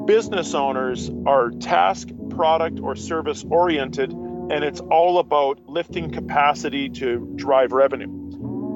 business 0.07 0.55
owners 0.55 1.11
are 1.27 1.51
task, 1.51 2.09
product, 2.31 2.81
or 2.81 2.95
service 2.95 3.45
oriented, 3.51 4.13
and 4.13 4.65
it's 4.65 4.81
all 4.81 5.19
about 5.19 5.61
lifting 5.69 6.11
capacity 6.11 6.89
to 6.89 7.33
drive 7.37 7.73
revenue. 7.73 8.09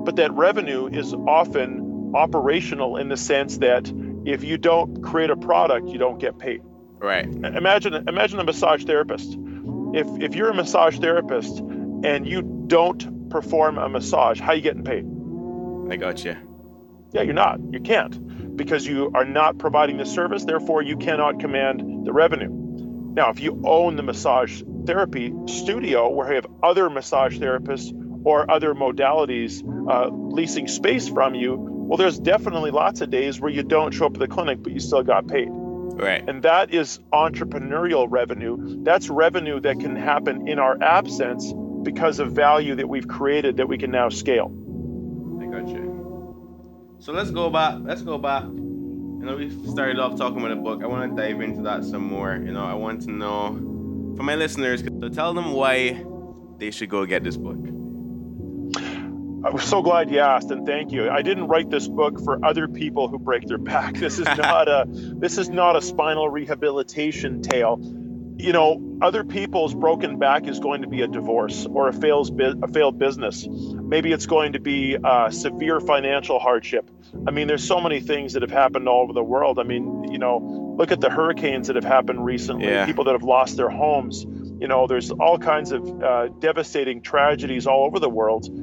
But 0.05 0.17
that 0.17 0.33
revenue 0.33 0.89
is 0.89 1.15
often 1.15 1.82
operational 2.15 2.97
in 2.97 3.09
the 3.09 3.17
sense 3.17 3.59
that 3.59 3.93
if 4.25 4.45
you 4.45 4.59
don't 4.59 5.03
create 5.03 5.31
a 5.31 5.37
product, 5.37 5.89
you 5.89 5.99
don't 5.99 6.19
get 6.19 6.39
paid. 6.39 6.61
Right. 6.99 7.27
Imagine 7.27 8.09
imagine 8.09 8.39
a 8.39 8.45
massage 8.45 8.85
therapist. 8.85 9.37
If 9.95 10.07
if 10.21 10.35
you're 10.37 10.51
a 10.51 10.55
massage 10.55 10.99
therapist 10.99 11.59
and 11.59 12.27
you 12.27 12.65
don't 12.69 13.29
perform 13.31 13.79
a 13.79 13.89
massage, 13.89 14.41
how 14.41 14.53
are 14.53 14.55
you 14.55 14.63
getting 14.63 14.85
paid? 14.85 15.05
I 15.93 15.97
got 15.97 16.25
you. 16.25 16.37
Yeah, 17.13 17.23
you're 17.23 17.35
not. 17.35 17.61
You 17.73 17.81
can't 17.81 18.57
because 18.57 18.87
you 18.87 19.11
are 19.15 19.25
not 19.25 19.59
providing 19.59 19.97
the 19.97 20.07
service. 20.07 20.45
Therefore, 20.45 20.83
you 20.83 20.97
cannot 20.97 21.41
command 21.41 22.07
the 22.07 22.13
revenue. 22.13 22.49
Now, 23.15 23.31
if 23.31 23.41
you 23.41 23.61
own 23.65 23.97
the 23.97 24.03
massage 24.03 24.63
therapy 24.87 25.33
studio 25.47 26.09
where 26.09 26.29
you 26.29 26.35
have 26.37 26.47
other 26.63 26.89
massage 26.89 27.39
therapists 27.39 27.93
or 28.25 28.51
other 28.51 28.75
modalities 28.75 29.63
uh, 29.91 30.09
leasing 30.09 30.69
space 30.69 31.09
from 31.09 31.35
you, 31.35 31.72
well, 31.93 31.99
there's 31.99 32.19
definitely 32.19 32.71
lots 32.71 33.03
of 33.03 33.11
days 33.11 33.39
where 33.39 33.51
you 33.51 33.63
don't 33.63 33.93
show 33.93 34.07
up 34.07 34.15
at 34.15 34.19
the 34.19 34.27
clinic, 34.27 34.63
but 34.63 34.73
you 34.73 34.81
still 34.81 35.03
got 35.03 35.27
paid. 35.27 35.49
Right. 35.51 36.27
And 36.27 36.43
that 36.43 36.73
is 36.73 36.99
entrepreneurial 37.13 38.07
revenue. 38.09 38.83
That's 38.83 39.11
revenue 39.11 39.61
that 39.61 39.79
can 39.79 39.95
happen 39.95 40.49
in 40.49 40.59
our 40.59 40.83
absence 40.83 41.53
because 41.83 42.19
of 42.19 42.33
value 42.33 42.75
that 42.77 42.89
we've 42.89 43.07
created 43.07 43.59
that 43.59 43.69
we 43.69 43.77
can 43.77 43.91
now 43.91 44.09
scale. 44.09 44.51
I 45.39 45.45
got 45.45 45.69
you. 45.69 46.97
So 46.99 47.13
let's 47.13 47.31
go 47.31 47.51
back. 47.51 47.81
Let's 47.83 48.01
go 48.01 48.17
back. 48.17 48.45
You 48.45 49.21
know, 49.21 49.37
we 49.37 49.51
started 49.71 49.99
off 49.99 50.17
talking 50.17 50.39
about 50.39 50.53
a 50.53 50.57
book. 50.57 50.83
I 50.83 50.87
want 50.87 51.15
to 51.15 51.23
dive 51.23 51.43
into 51.43 51.61
that 51.65 51.85
some 51.85 52.05
more. 52.05 52.37
You 52.37 52.53
know, 52.53 52.65
I 52.65 52.73
want 52.73 53.03
to 53.03 53.11
know 53.11 54.15
for 54.17 54.23
my 54.23 54.35
listeners, 54.35 54.83
so 54.99 55.11
tell 55.11 55.35
them 55.35 55.53
why 55.53 56.03
they 56.57 56.71
should 56.71 56.89
go 56.89 57.05
get 57.05 57.23
this 57.23 57.37
book. 57.37 57.59
I'm 59.45 59.59
so 59.59 59.83
glad 59.83 60.11
you 60.11 60.21
asked, 60.21 60.51
and 60.51 60.67
thank 60.67 60.93
you. 60.93 61.11
I 61.11 61.23
didn't 61.23 61.49
write 61.49 61.69
this 61.69 61.89
book 61.89 62.23
for 62.23 62.45
other 62.45 62.69
people 62.69 63.09
who 63.09 63.19
break 63.19 63.47
their 63.47 63.59
back. 63.59 63.95
This 63.95 64.19
is 64.19 64.27
not 64.39 64.69
a 64.69 64.85
this 64.89 65.39
is 65.39 65.49
not 65.49 65.77
a 65.77 65.83
spinal 65.83 66.29
rehabilitation 66.29 67.43
tale. 67.43 67.79
You 68.39 68.53
know, 68.53 68.99
other 69.03 69.25
people's 69.25 69.75
broken 69.75 70.19
back 70.19 70.47
is 70.47 70.59
going 70.59 70.83
to 70.83 70.89
be 70.89 71.03
a 71.03 71.09
divorce 71.09 71.67
or 71.67 71.89
a 71.89 71.93
fails 71.93 72.31
a 72.31 72.69
failed 72.69 72.99
business. 72.99 73.47
Maybe 73.49 74.13
it's 74.13 74.27
going 74.27 74.55
to 74.55 74.61
be 74.61 74.97
a 75.03 75.31
severe 75.31 75.81
financial 75.81 76.39
hardship. 76.39 76.91
I 77.27 77.31
mean, 77.31 77.47
there's 77.47 77.67
so 77.67 77.81
many 77.81 78.01
things 78.01 78.33
that 78.33 78.43
have 78.43 78.51
happened 78.51 78.89
all 78.89 79.03
over 79.03 79.13
the 79.13 79.23
world. 79.23 79.59
I 79.59 79.65
mean, 79.65 80.11
you 80.11 80.19
know, 80.19 80.39
look 80.79 80.93
at 80.93 81.01
the 81.01 81.11
hurricanes 81.11 81.67
that 81.67 81.77
have 81.77 81.85
happened 81.85 82.25
recently. 82.25 82.67
Yeah. 82.67 82.87
People 82.87 83.05
that 83.05 83.13
have 83.13 83.23
lost 83.23 83.57
their 83.57 83.69
homes. 83.69 84.25
You 84.25 84.69
know, 84.69 84.87
there's 84.87 85.11
all 85.11 85.39
kinds 85.39 85.73
of 85.73 86.03
uh, 86.03 86.29
devastating 86.29 87.03
tragedies 87.03 87.67
all 87.67 87.85
over 87.85 87.99
the 87.99 88.09
world 88.09 88.62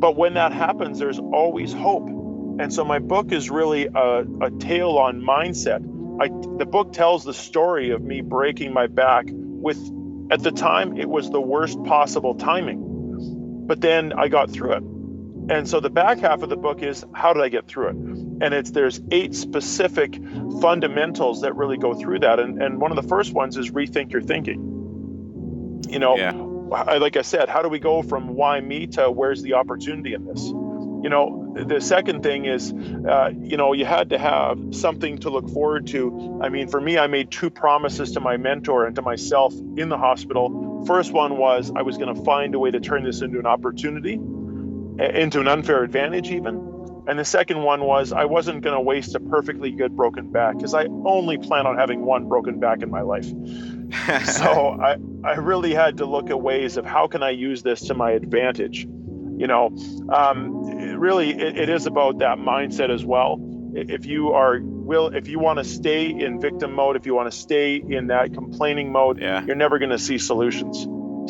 But 0.00 0.16
when 0.16 0.34
that 0.34 0.52
happens, 0.52 0.98
there's 0.98 1.18
always 1.18 1.72
hope. 1.74 2.08
And 2.08 2.72
so 2.72 2.84
my 2.84 2.98
book 2.98 3.32
is 3.32 3.50
really 3.50 3.86
a, 3.86 4.24
a 4.40 4.50
tale 4.58 4.96
on 4.96 5.20
mindset. 5.20 5.84
I, 6.20 6.28
the 6.58 6.66
book 6.66 6.92
tells 6.92 7.22
the 7.24 7.34
story 7.34 7.90
of 7.90 8.02
me 8.02 8.22
breaking 8.22 8.72
my 8.72 8.86
back 8.86 9.26
with, 9.30 9.78
at 10.30 10.42
the 10.42 10.52
time, 10.52 10.96
it 10.96 11.08
was 11.08 11.30
the 11.30 11.40
worst 11.40 11.82
possible 11.84 12.34
timing. 12.34 13.66
But 13.66 13.82
then 13.82 14.14
I 14.14 14.28
got 14.28 14.50
through 14.50 14.72
it. 14.72 14.82
And 15.50 15.68
so 15.68 15.80
the 15.80 15.90
back 15.90 16.18
half 16.18 16.42
of 16.42 16.48
the 16.48 16.56
book 16.56 16.82
is 16.82 17.04
how 17.14 17.32
did 17.34 17.42
I 17.42 17.48
get 17.48 17.66
through 17.66 17.88
it? 17.88 17.96
And 17.96 18.54
it's 18.54 18.70
there's 18.70 19.00
eight 19.10 19.34
specific 19.34 20.14
fundamentals 20.60 21.42
that 21.42 21.56
really 21.56 21.76
go 21.76 21.92
through 21.94 22.20
that. 22.20 22.40
And, 22.40 22.62
and 22.62 22.80
one 22.80 22.90
of 22.90 23.02
the 23.02 23.08
first 23.08 23.34
ones 23.34 23.56
is 23.56 23.70
rethink 23.70 24.12
your 24.12 24.22
thinking. 24.22 25.82
You 25.88 25.98
know, 25.98 26.16
yeah. 26.16 26.32
Like 26.70 27.16
I 27.16 27.22
said, 27.22 27.48
how 27.48 27.62
do 27.62 27.68
we 27.68 27.78
go 27.78 28.02
from 28.02 28.28
why 28.28 28.60
me 28.60 28.86
to 28.88 29.10
where's 29.10 29.42
the 29.42 29.54
opportunity 29.54 30.14
in 30.14 30.24
this? 30.24 30.44
You 30.44 31.08
know, 31.08 31.54
the 31.56 31.80
second 31.80 32.22
thing 32.22 32.44
is, 32.44 32.72
uh, 32.72 33.32
you 33.42 33.56
know, 33.56 33.72
you 33.72 33.84
had 33.84 34.10
to 34.10 34.18
have 34.18 34.58
something 34.72 35.18
to 35.18 35.30
look 35.30 35.48
forward 35.50 35.86
to. 35.88 36.40
I 36.42 36.48
mean, 36.48 36.68
for 36.68 36.80
me, 36.80 36.98
I 36.98 37.06
made 37.06 37.30
two 37.30 37.50
promises 37.50 38.12
to 38.12 38.20
my 38.20 38.36
mentor 38.36 38.86
and 38.86 38.94
to 38.96 39.02
myself 39.02 39.54
in 39.54 39.88
the 39.88 39.98
hospital. 39.98 40.84
First 40.86 41.12
one 41.12 41.38
was 41.38 41.72
I 41.74 41.82
was 41.82 41.96
going 41.98 42.14
to 42.14 42.22
find 42.22 42.54
a 42.54 42.58
way 42.58 42.70
to 42.70 42.80
turn 42.80 43.02
this 43.02 43.22
into 43.22 43.38
an 43.38 43.46
opportunity 43.46 44.20
into 45.00 45.40
an 45.40 45.48
unfair 45.48 45.82
advantage 45.82 46.30
even 46.30 46.56
and 47.10 47.18
the 47.18 47.24
second 47.24 47.62
one 47.62 47.82
was 47.82 48.12
i 48.12 48.24
wasn't 48.24 48.62
going 48.62 48.74
to 48.74 48.80
waste 48.80 49.14
a 49.14 49.20
perfectly 49.20 49.72
good 49.72 49.96
broken 49.96 50.30
back 50.30 50.56
because 50.56 50.74
i 50.74 50.86
only 51.04 51.36
plan 51.36 51.66
on 51.66 51.76
having 51.76 52.02
one 52.02 52.28
broken 52.28 52.58
back 52.60 52.82
in 52.82 52.90
my 52.90 53.02
life. 53.02 53.30
So 54.24 54.78
I, 54.80 54.96
I 55.24 55.34
really 55.34 55.74
had 55.74 55.96
to 55.96 56.06
look 56.06 56.30
at 56.30 56.40
ways 56.40 56.76
of 56.76 56.86
how 56.86 57.08
can 57.08 57.24
i 57.24 57.30
use 57.30 57.64
this 57.64 57.80
to 57.88 57.94
my 57.94 58.12
advantage 58.12 58.86
you 59.40 59.46
know? 59.46 59.74
Um, 60.12 60.62
really 60.98 61.30
it, 61.30 61.56
it 61.56 61.68
is 61.68 61.86
about 61.86 62.18
that 62.18 62.38
mindset 62.38 62.90
as 62.90 63.04
well. 63.04 63.40
If 63.74 64.04
you 64.04 64.32
are 64.32 64.60
will 64.62 65.08
if 65.08 65.28
you 65.28 65.38
want 65.38 65.58
to 65.58 65.64
stay 65.64 66.06
in 66.06 66.40
victim 66.40 66.74
mode 66.74 66.96
if 66.96 67.06
you 67.06 67.14
want 67.14 67.32
to 67.32 67.36
stay 67.36 67.76
in 67.76 68.08
that 68.08 68.34
complaining 68.34 68.90
mode 68.92 69.20
yeah. 69.20 69.44
you're 69.44 69.56
never 69.56 69.78
going 69.78 69.90
to 69.90 69.98
see 69.98 70.18
solutions. 70.18 70.82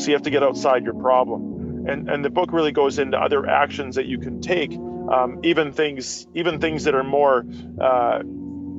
So 0.03 0.09
you 0.09 0.15
have 0.15 0.23
to 0.23 0.31
get 0.31 0.43
outside 0.43 0.85
your 0.85 0.95
problem 0.95 1.60
and 1.89 2.09
and 2.09 2.25
the 2.25 2.31
book 2.31 2.53
really 2.53 2.73
goes 2.73 2.99
into 2.99 3.19
other 3.19 3.47
actions 3.47 3.97
that 3.97 4.07
you 4.07 4.19
can 4.19 4.41
take 4.41 4.73
um, 5.11 5.41
even 5.43 5.73
things 5.73 6.27
even 6.35 6.61
things 6.61 6.85
that 6.85 6.95
are 6.95 7.05
more 7.05 7.45
uh, 7.81 8.23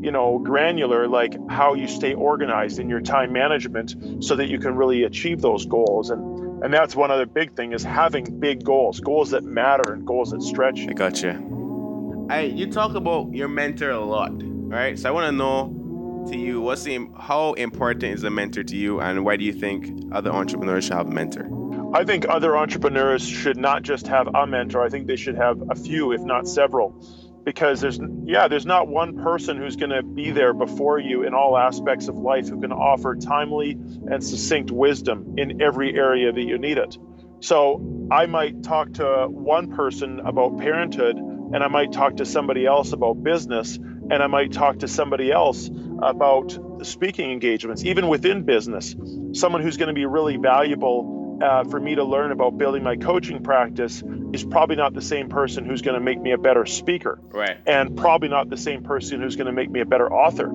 you 0.01 0.11
know 0.11 0.39
granular 0.39 1.07
like 1.07 1.35
how 1.49 1.73
you 1.73 1.87
stay 1.87 2.13
organized 2.13 2.79
in 2.79 2.89
your 2.89 3.01
time 3.01 3.31
management 3.31 4.23
so 4.23 4.35
that 4.35 4.49
you 4.49 4.59
can 4.59 4.75
really 4.75 5.03
achieve 5.03 5.41
those 5.41 5.65
goals. 5.65 6.09
And 6.09 6.63
and 6.63 6.73
that's 6.73 6.95
one 6.95 7.11
other 7.11 7.25
big 7.25 7.55
thing 7.55 7.73
is 7.73 7.83
having 7.83 8.39
big 8.39 8.63
goals 8.63 8.99
goals 8.99 9.31
that 9.31 9.43
matter 9.43 9.93
and 9.93 10.05
goals 10.05 10.31
that 10.31 10.41
stretch. 10.41 10.81
I 10.87 10.93
got 10.93 11.21
you 11.21 12.27
I, 12.29 12.41
you 12.41 12.71
talk 12.71 12.95
about 12.95 13.33
your 13.33 13.47
mentor 13.47 13.91
a 13.91 13.99
lot 13.99 14.31
right? 14.33 14.97
So 14.97 15.09
i 15.09 15.11
want 15.11 15.25
to 15.25 15.31
know 15.31 16.25
to 16.29 16.37
you 16.37 16.61
what's 16.61 16.83
the 16.83 17.07
how 17.19 17.53
important 17.53 18.03
is 18.03 18.23
a 18.23 18.29
mentor 18.29 18.63
to 18.63 18.77
you 18.77 19.01
and 19.01 19.25
why 19.25 19.35
do 19.35 19.43
you 19.43 19.53
think 19.53 20.13
other 20.13 20.31
entrepreneurs 20.31 20.85
should 20.85 20.93
have 20.93 21.07
a 21.07 21.11
mentor 21.11 21.60
I 21.93 22.05
think 22.05 22.25
other 22.29 22.57
entrepreneurs 22.57 23.27
should 23.27 23.57
not 23.57 23.83
just 23.83 24.07
have 24.07 24.27
a 24.33 24.47
mentor. 24.47 24.81
I 24.81 24.87
think 24.87 25.07
they 25.07 25.17
should 25.17 25.35
have 25.35 25.61
a 25.69 25.75
few, 25.75 26.13
if 26.13 26.21
not 26.21 26.47
several, 26.47 27.05
because 27.43 27.81
there's 27.81 27.99
yeah, 28.23 28.47
there's 28.47 28.65
not 28.65 28.87
one 28.87 29.21
person 29.21 29.57
who's 29.57 29.75
going 29.75 29.89
to 29.89 30.01
be 30.01 30.31
there 30.31 30.53
before 30.53 30.99
you 30.99 31.23
in 31.23 31.33
all 31.33 31.57
aspects 31.57 32.07
of 32.07 32.15
life 32.15 32.47
who 32.47 32.61
can 32.61 32.71
offer 32.71 33.15
timely 33.15 33.71
and 33.71 34.23
succinct 34.23 34.71
wisdom 34.71 35.35
in 35.37 35.61
every 35.61 35.93
area 35.93 36.31
that 36.31 36.41
you 36.41 36.57
need 36.57 36.77
it. 36.77 36.97
So 37.41 38.07
I 38.09 38.25
might 38.25 38.63
talk 38.63 38.93
to 38.93 39.27
one 39.29 39.71
person 39.71 40.21
about 40.21 40.59
parenthood, 40.59 41.17
and 41.17 41.57
I 41.57 41.67
might 41.67 41.91
talk 41.91 42.17
to 42.17 42.25
somebody 42.25 42.65
else 42.65 42.93
about 42.93 43.21
business, 43.21 43.75
and 43.75 44.13
I 44.13 44.27
might 44.27 44.53
talk 44.53 44.79
to 44.79 44.87
somebody 44.87 45.29
else 45.29 45.69
about 46.01 46.57
speaking 46.83 47.31
engagements, 47.31 47.83
even 47.83 48.07
within 48.07 48.43
business. 48.43 48.95
Someone 49.33 49.61
who's 49.61 49.75
going 49.75 49.89
to 49.89 49.93
be 49.93 50.05
really 50.05 50.37
valuable 50.37 51.20
uh, 51.41 51.63
for 51.65 51.79
me 51.79 51.95
to 51.95 52.03
learn 52.03 52.31
about 52.31 52.57
building 52.57 52.83
my 52.83 52.95
coaching 52.95 53.43
practice 53.43 54.03
is 54.33 54.43
probably 54.43 54.75
not 54.75 54.93
the 54.93 55.01
same 55.01 55.29
person 55.29 55.65
who's 55.65 55.81
going 55.81 55.95
to 55.95 56.03
make 56.03 56.21
me 56.21 56.31
a 56.31 56.37
better 56.37 56.65
speaker. 56.65 57.19
Right. 57.21 57.57
And 57.65 57.97
probably 57.97 58.29
not 58.29 58.49
the 58.49 58.57
same 58.57 58.83
person 58.83 59.21
who's 59.21 59.35
going 59.35 59.47
to 59.47 59.53
make 59.53 59.69
me 59.69 59.81
a 59.81 59.85
better 59.85 60.11
author. 60.11 60.51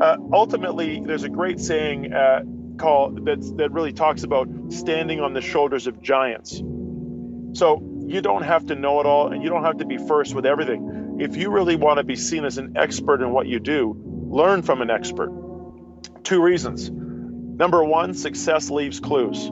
Uh, 0.00 0.16
ultimately, 0.32 1.00
there's 1.04 1.24
a 1.24 1.28
great 1.28 1.60
saying 1.60 2.12
uh, 2.12 2.42
called 2.78 3.26
that 3.26 3.40
that 3.58 3.72
really 3.72 3.92
talks 3.92 4.22
about 4.22 4.48
standing 4.70 5.20
on 5.20 5.34
the 5.34 5.42
shoulders 5.42 5.86
of 5.86 6.00
giants. 6.00 6.62
So 7.52 8.04
you 8.06 8.20
don't 8.20 8.42
have 8.42 8.66
to 8.66 8.74
know 8.74 9.00
it 9.00 9.06
all, 9.06 9.32
and 9.32 9.42
you 9.42 9.50
don't 9.50 9.64
have 9.64 9.78
to 9.78 9.84
be 9.84 9.98
first 9.98 10.34
with 10.34 10.46
everything. 10.46 11.18
If 11.20 11.36
you 11.36 11.50
really 11.50 11.76
want 11.76 11.98
to 11.98 12.04
be 12.04 12.16
seen 12.16 12.44
as 12.44 12.58
an 12.58 12.76
expert 12.76 13.20
in 13.20 13.30
what 13.30 13.46
you 13.46 13.60
do, 13.60 13.94
learn 14.30 14.62
from 14.62 14.80
an 14.80 14.90
expert. 14.90 15.30
Two 16.24 16.42
reasons. 16.42 16.90
Number 16.90 17.84
one, 17.84 18.14
success 18.14 18.70
leaves 18.70 19.00
clues. 19.00 19.50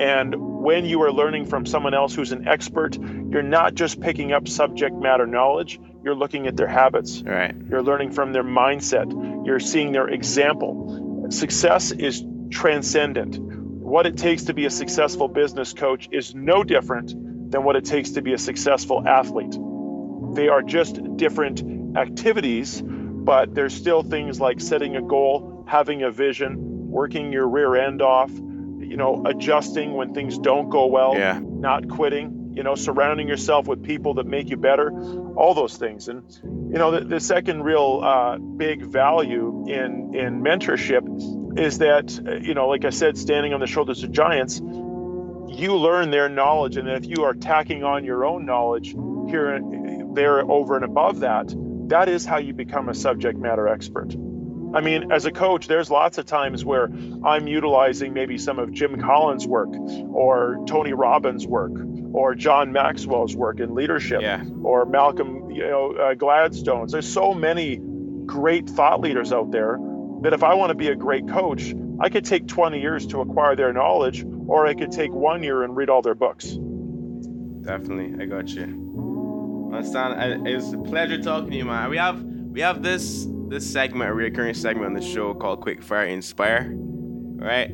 And 0.00 0.34
when 0.62 0.84
you 0.84 1.02
are 1.02 1.12
learning 1.12 1.46
from 1.46 1.66
someone 1.66 1.94
else 1.94 2.14
who's 2.14 2.32
an 2.32 2.48
expert, 2.48 2.98
you're 2.98 3.42
not 3.42 3.74
just 3.74 4.00
picking 4.00 4.32
up 4.32 4.48
subject 4.48 4.96
matter 4.96 5.26
knowledge, 5.26 5.80
you're 6.04 6.14
looking 6.14 6.46
at 6.46 6.56
their 6.56 6.66
habits. 6.66 7.22
Right. 7.22 7.54
You're 7.68 7.82
learning 7.82 8.12
from 8.12 8.32
their 8.32 8.44
mindset. 8.44 9.46
You're 9.46 9.60
seeing 9.60 9.92
their 9.92 10.08
example. 10.08 11.28
Success 11.30 11.92
is 11.92 12.24
transcendent. 12.50 13.38
What 13.38 14.06
it 14.06 14.16
takes 14.16 14.44
to 14.44 14.54
be 14.54 14.66
a 14.66 14.70
successful 14.70 15.28
business 15.28 15.72
coach 15.72 16.08
is 16.10 16.34
no 16.34 16.64
different 16.64 17.50
than 17.50 17.64
what 17.64 17.76
it 17.76 17.84
takes 17.84 18.10
to 18.12 18.22
be 18.22 18.32
a 18.32 18.38
successful 18.38 19.06
athlete. 19.06 19.56
They 20.34 20.48
are 20.48 20.62
just 20.62 21.16
different 21.16 21.96
activities, 21.96 22.82
but 22.82 23.54
there's 23.54 23.74
still 23.74 24.02
things 24.02 24.40
like 24.40 24.60
setting 24.60 24.96
a 24.96 25.02
goal, 25.02 25.64
having 25.68 26.02
a 26.02 26.10
vision, 26.10 26.90
working 26.90 27.32
your 27.32 27.46
rear 27.48 27.76
end 27.76 28.00
off, 28.02 28.30
you 28.92 28.98
know, 28.98 29.22
adjusting 29.24 29.94
when 29.94 30.12
things 30.12 30.36
don't 30.36 30.68
go 30.68 30.84
well, 30.84 31.14
yeah. 31.16 31.40
not 31.42 31.88
quitting, 31.88 32.52
you 32.54 32.62
know, 32.62 32.74
surrounding 32.74 33.26
yourself 33.26 33.66
with 33.66 33.82
people 33.82 34.12
that 34.14 34.26
make 34.26 34.50
you 34.50 34.58
better, 34.58 34.92
all 35.34 35.54
those 35.54 35.78
things. 35.78 36.08
And, 36.08 36.30
you 36.44 36.78
know, 36.78 36.90
the, 36.90 37.00
the 37.00 37.18
second 37.18 37.62
real 37.62 38.02
uh, 38.04 38.36
big 38.36 38.82
value 38.82 39.64
in, 39.66 40.14
in 40.14 40.42
mentorship 40.42 41.58
is 41.58 41.78
that, 41.78 42.42
you 42.42 42.52
know, 42.52 42.68
like 42.68 42.84
I 42.84 42.90
said, 42.90 43.16
standing 43.16 43.54
on 43.54 43.60
the 43.60 43.66
shoulders 43.66 44.02
of 44.02 44.12
giants, 44.12 44.58
you 44.60 45.74
learn 45.74 46.10
their 46.10 46.28
knowledge. 46.28 46.76
And 46.76 46.86
if 46.86 47.06
you 47.06 47.24
are 47.24 47.32
tacking 47.32 47.84
on 47.84 48.04
your 48.04 48.26
own 48.26 48.44
knowledge 48.44 48.90
here, 48.90 49.54
and 49.54 50.14
there, 50.14 50.40
over 50.40 50.76
and 50.76 50.84
above 50.84 51.20
that, 51.20 51.46
that 51.88 52.10
is 52.10 52.26
how 52.26 52.36
you 52.36 52.52
become 52.52 52.90
a 52.90 52.94
subject 52.94 53.38
matter 53.38 53.68
expert. 53.68 54.14
I 54.74 54.80
mean, 54.80 55.12
as 55.12 55.26
a 55.26 55.30
coach, 55.30 55.68
there's 55.68 55.90
lots 55.90 56.18
of 56.18 56.26
times 56.26 56.64
where 56.64 56.90
I'm 57.24 57.46
utilizing 57.46 58.14
maybe 58.14 58.38
some 58.38 58.58
of 58.58 58.72
Jim 58.72 59.00
Collins' 59.00 59.46
work 59.46 59.68
or 60.12 60.62
Tony 60.66 60.92
Robbins' 60.92 61.46
work 61.46 61.72
or 62.12 62.34
John 62.34 62.72
Maxwell's 62.72 63.36
work 63.36 63.60
in 63.60 63.74
leadership 63.74 64.22
yeah. 64.22 64.44
or 64.62 64.86
Malcolm, 64.86 65.50
you 65.50 65.62
know, 65.62 65.92
uh, 65.92 66.14
Gladstone's. 66.14 66.92
There's 66.92 67.10
so 67.10 67.34
many 67.34 67.80
great 68.24 68.68
thought 68.68 69.00
leaders 69.00 69.32
out 69.32 69.50
there 69.50 69.78
that 70.22 70.32
if 70.32 70.42
I 70.42 70.54
want 70.54 70.70
to 70.70 70.74
be 70.74 70.88
a 70.88 70.94
great 70.94 71.28
coach, 71.28 71.74
I 72.00 72.08
could 72.08 72.24
take 72.24 72.46
20 72.46 72.80
years 72.80 73.06
to 73.08 73.20
acquire 73.20 73.56
their 73.56 73.72
knowledge 73.72 74.24
or 74.46 74.66
I 74.66 74.74
could 74.74 74.92
take 74.92 75.12
one 75.12 75.42
year 75.42 75.64
and 75.64 75.76
read 75.76 75.90
all 75.90 76.02
their 76.02 76.14
books. 76.14 76.56
Definitely. 77.62 78.22
I 78.22 78.26
got 78.26 78.48
you. 78.48 79.70
Understand? 79.72 80.46
It's 80.46 80.72
a 80.72 80.78
pleasure 80.78 81.22
talking 81.22 81.50
to 81.50 81.56
you, 81.56 81.64
man. 81.64 81.90
We 81.90 81.96
have 81.96 82.22
we 82.22 82.60
have 82.60 82.82
this 82.82 83.26
this 83.52 83.70
segment, 83.70 84.10
a 84.10 84.14
recurring 84.14 84.54
segment 84.54 84.86
on 84.86 84.94
the 84.94 85.02
show 85.02 85.34
called 85.34 85.60
Quick 85.60 85.82
Fire 85.82 86.06
Inspire. 86.06 86.72
Right? 86.74 87.70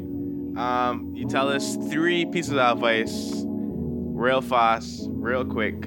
Um, 0.56 1.12
you 1.14 1.28
tell 1.28 1.48
us 1.48 1.76
three 1.88 2.26
pieces 2.26 2.52
of 2.52 2.58
advice, 2.58 3.44
real 3.44 4.40
fast, 4.40 5.06
real 5.08 5.44
quick, 5.44 5.84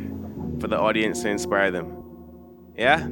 for 0.60 0.68
the 0.68 0.80
audience 0.80 1.22
to 1.24 1.30
inspire 1.30 1.72
them. 1.72 2.04
Yeah? 2.78 3.06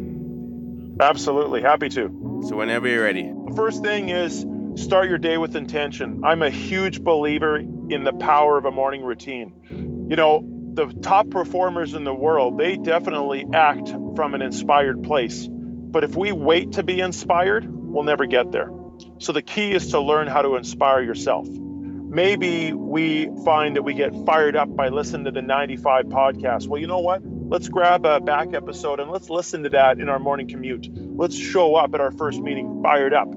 Absolutely. 1.01 1.61
Happy 1.61 1.89
to. 1.89 2.43
So, 2.47 2.55
whenever 2.55 2.87
you're 2.87 3.03
ready. 3.03 3.23
The 3.23 3.53
first 3.55 3.83
thing 3.83 4.09
is 4.09 4.45
start 4.75 5.09
your 5.09 5.17
day 5.17 5.37
with 5.37 5.57
intention. 5.57 6.21
I'm 6.23 6.41
a 6.41 6.49
huge 6.49 7.03
believer 7.03 7.57
in 7.57 8.05
the 8.05 8.13
power 8.13 8.57
of 8.57 8.63
a 8.63 8.71
morning 8.71 9.03
routine. 9.03 10.07
You 10.09 10.15
know, 10.15 10.45
the 10.73 10.87
top 11.01 11.29
performers 11.29 11.93
in 11.93 12.05
the 12.05 12.13
world, 12.13 12.57
they 12.57 12.77
definitely 12.77 13.45
act 13.53 13.89
from 14.15 14.33
an 14.33 14.41
inspired 14.41 15.03
place. 15.03 15.49
But 15.91 16.03
if 16.03 16.15
we 16.15 16.31
wait 16.31 16.73
to 16.73 16.83
be 16.83 16.99
inspired, 16.99 17.65
we'll 17.67 18.03
never 18.03 18.25
get 18.25 18.51
there. 18.51 18.71
So 19.19 19.33
the 19.33 19.41
key 19.41 19.71
is 19.71 19.91
to 19.91 19.99
learn 19.99 20.27
how 20.27 20.41
to 20.41 20.55
inspire 20.55 21.01
yourself. 21.01 21.47
Maybe 21.47 22.73
we 22.73 23.29
find 23.45 23.75
that 23.75 23.83
we 23.83 23.93
get 23.93 24.13
fired 24.25 24.55
up 24.55 24.75
by 24.75 24.89
listening 24.89 25.25
to 25.25 25.31
the 25.31 25.41
95 25.41 26.05
podcast. 26.05 26.67
Well, 26.67 26.81
you 26.81 26.87
know 26.87 26.99
what? 26.99 27.21
Let's 27.23 27.69
grab 27.69 28.05
a 28.05 28.19
back 28.19 28.53
episode 28.53 28.99
and 28.99 29.11
let's 29.11 29.29
listen 29.29 29.63
to 29.63 29.69
that 29.69 29.99
in 29.99 30.09
our 30.09 30.19
morning 30.19 30.47
commute. 30.47 30.87
Let's 30.91 31.37
show 31.37 31.75
up 31.75 31.93
at 31.93 32.01
our 32.01 32.11
first 32.11 32.39
meeting 32.39 32.81
fired 32.83 33.13
up 33.13 33.27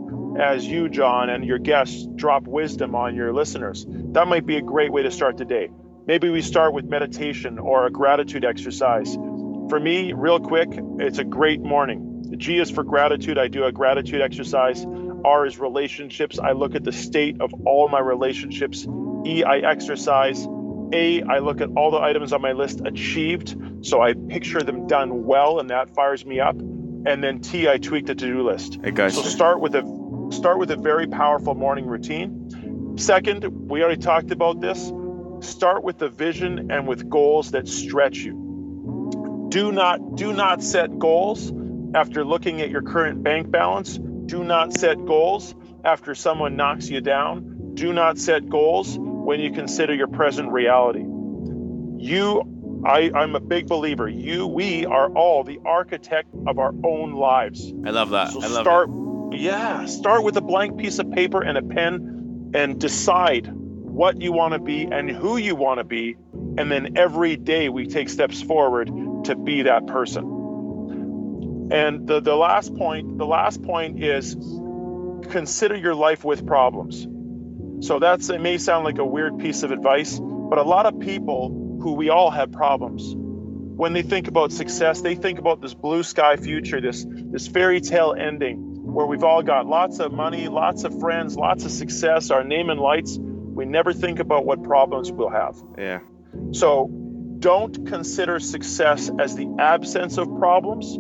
as 0.40 0.66
you, 0.66 0.88
John, 0.88 1.28
and 1.28 1.44
your 1.44 1.58
guests 1.58 2.06
drop 2.16 2.46
wisdom 2.46 2.94
on 2.94 3.14
your 3.14 3.32
listeners. 3.34 3.84
That 3.88 4.26
might 4.26 4.46
be 4.46 4.56
a 4.56 4.62
great 4.62 4.90
way 4.92 5.02
to 5.02 5.10
start 5.10 5.36
the 5.36 5.44
day. 5.44 5.70
maybe 6.06 6.30
we 6.30 6.42
start 6.42 6.72
with 6.72 6.84
meditation 6.84 7.58
or 7.58 7.86
a 7.86 7.90
gratitude 7.90 8.44
exercise. 8.44 9.14
For 9.14 9.78
me, 9.78 10.12
real 10.12 10.40
quick, 10.40 10.68
it's 10.98 11.18
a 11.18 11.24
great 11.24 11.60
morning. 11.60 12.11
The 12.32 12.38
G 12.38 12.58
is 12.58 12.70
for 12.70 12.82
gratitude. 12.82 13.36
I 13.36 13.48
do 13.48 13.64
a 13.64 13.72
gratitude 13.72 14.22
exercise. 14.22 14.86
R 15.22 15.44
is 15.44 15.58
relationships. 15.58 16.38
I 16.38 16.52
look 16.52 16.74
at 16.74 16.82
the 16.82 16.90
state 16.90 17.42
of 17.42 17.52
all 17.66 17.90
my 17.90 18.00
relationships. 18.00 18.86
E, 19.26 19.44
I 19.44 19.58
exercise. 19.58 20.48
A, 20.94 21.22
I 21.24 21.40
look 21.40 21.60
at 21.60 21.68
all 21.76 21.90
the 21.90 21.98
items 21.98 22.32
on 22.32 22.40
my 22.40 22.52
list 22.52 22.80
achieved. 22.86 23.54
So 23.82 24.00
I 24.00 24.14
picture 24.14 24.62
them 24.62 24.86
done 24.86 25.26
well, 25.26 25.60
and 25.60 25.68
that 25.68 25.94
fires 25.94 26.24
me 26.24 26.40
up. 26.40 26.56
And 26.58 27.22
then 27.22 27.40
T, 27.40 27.68
I 27.68 27.76
tweak 27.76 28.06
the 28.06 28.14
to-do 28.14 28.48
list. 28.48 28.78
I 28.82 28.92
got 28.92 29.12
So 29.12 29.20
start 29.24 29.60
with 29.60 29.74
a 29.74 30.28
start 30.32 30.58
with 30.58 30.70
a 30.70 30.76
very 30.76 31.08
powerful 31.08 31.54
morning 31.54 31.84
routine. 31.84 32.96
Second, 32.96 33.44
we 33.68 33.82
already 33.82 34.00
talked 34.00 34.30
about 34.30 34.58
this. 34.58 34.90
Start 35.46 35.84
with 35.84 35.98
the 35.98 36.08
vision 36.08 36.70
and 36.70 36.88
with 36.88 37.10
goals 37.10 37.50
that 37.50 37.68
stretch 37.68 38.16
you. 38.20 39.48
Do 39.50 39.70
not 39.70 40.16
do 40.16 40.32
not 40.32 40.62
set 40.62 40.98
goals 40.98 41.52
after 41.94 42.24
looking 42.24 42.60
at 42.60 42.70
your 42.70 42.82
current 42.82 43.22
bank 43.22 43.50
balance. 43.50 43.98
Do 43.98 44.44
not 44.44 44.72
set 44.72 45.04
goals 45.04 45.54
after 45.84 46.14
someone 46.14 46.56
knocks 46.56 46.88
you 46.88 47.00
down. 47.00 47.74
Do 47.74 47.92
not 47.92 48.18
set 48.18 48.48
goals 48.48 48.96
when 48.98 49.40
you 49.40 49.52
consider 49.52 49.94
your 49.94 50.08
present 50.08 50.52
reality. 50.52 51.04
You 51.98 52.52
I, 52.84 53.12
I'm 53.14 53.36
a 53.36 53.40
big 53.40 53.68
believer. 53.68 54.08
You, 54.08 54.46
we 54.46 54.86
are 54.86 55.08
all 55.12 55.44
the 55.44 55.60
architect 55.64 56.28
of 56.48 56.58
our 56.58 56.74
own 56.84 57.12
lives. 57.12 57.72
I 57.86 57.90
love 57.90 58.10
that. 58.10 58.30
So 58.30 58.42
I 58.42 58.48
love 58.48 58.64
start, 58.64 58.90
it. 59.32 59.40
yeah, 59.40 59.86
start 59.86 60.24
with 60.24 60.36
a 60.36 60.40
blank 60.40 60.78
piece 60.78 60.98
of 60.98 61.10
paper 61.12 61.42
and 61.42 61.56
a 61.56 61.62
pen, 61.62 62.50
and 62.54 62.80
decide 62.80 63.48
what 63.52 64.20
you 64.20 64.32
want 64.32 64.54
to 64.54 64.58
be 64.58 64.82
and 64.82 65.08
who 65.08 65.36
you 65.36 65.54
want 65.54 65.78
to 65.78 65.84
be, 65.84 66.16
and 66.58 66.72
then 66.72 66.96
every 66.96 67.36
day 67.36 67.68
we 67.68 67.86
take 67.86 68.08
steps 68.08 68.42
forward 68.42 68.90
to 69.24 69.36
be 69.36 69.62
that 69.62 69.86
person. 69.86 70.41
And 71.72 72.06
the 72.06 72.20
the 72.20 72.36
last 72.36 72.74
point, 72.74 73.18
the 73.18 73.26
last 73.26 73.62
point 73.62 74.02
is 74.02 74.34
consider 75.30 75.76
your 75.76 75.94
life 75.94 76.24
with 76.24 76.46
problems. 76.46 77.06
So 77.86 77.98
that's 77.98 78.28
it 78.30 78.40
may 78.40 78.58
sound 78.58 78.84
like 78.84 78.98
a 78.98 79.04
weird 79.04 79.38
piece 79.38 79.62
of 79.62 79.70
advice, 79.70 80.18
but 80.20 80.58
a 80.58 80.62
lot 80.62 80.86
of 80.86 81.00
people 81.00 81.78
who 81.80 81.94
we 81.94 82.10
all 82.10 82.30
have 82.30 82.52
problems 82.52 83.14
when 83.82 83.94
they 83.94 84.02
think 84.02 84.28
about 84.28 84.52
success, 84.52 85.00
they 85.00 85.14
think 85.14 85.38
about 85.38 85.60
this 85.60 85.74
blue 85.74 86.02
sky 86.02 86.36
future, 86.36 86.80
this 86.80 87.04
this 87.08 87.48
fairy 87.48 87.80
tale 87.80 88.14
ending 88.16 88.58
where 88.92 89.06
we've 89.06 89.24
all 89.24 89.42
got 89.42 89.66
lots 89.66 89.98
of 89.98 90.12
money, 90.12 90.48
lots 90.48 90.84
of 90.84 91.00
friends, 91.00 91.36
lots 91.36 91.64
of 91.64 91.70
success, 91.70 92.30
our 92.30 92.44
name 92.44 92.68
and 92.68 92.78
lights. 92.78 93.18
We 93.18 93.64
never 93.64 93.92
think 93.92 94.18
about 94.20 94.44
what 94.44 94.62
problems 94.62 95.10
we'll 95.10 95.30
have. 95.30 95.56
Yeah. 95.78 96.00
So 96.52 96.88
don't 97.38 97.86
consider 97.86 98.38
success 98.38 99.10
as 99.18 99.34
the 99.34 99.48
absence 99.58 100.18
of 100.18 100.28
problems. 100.38 100.96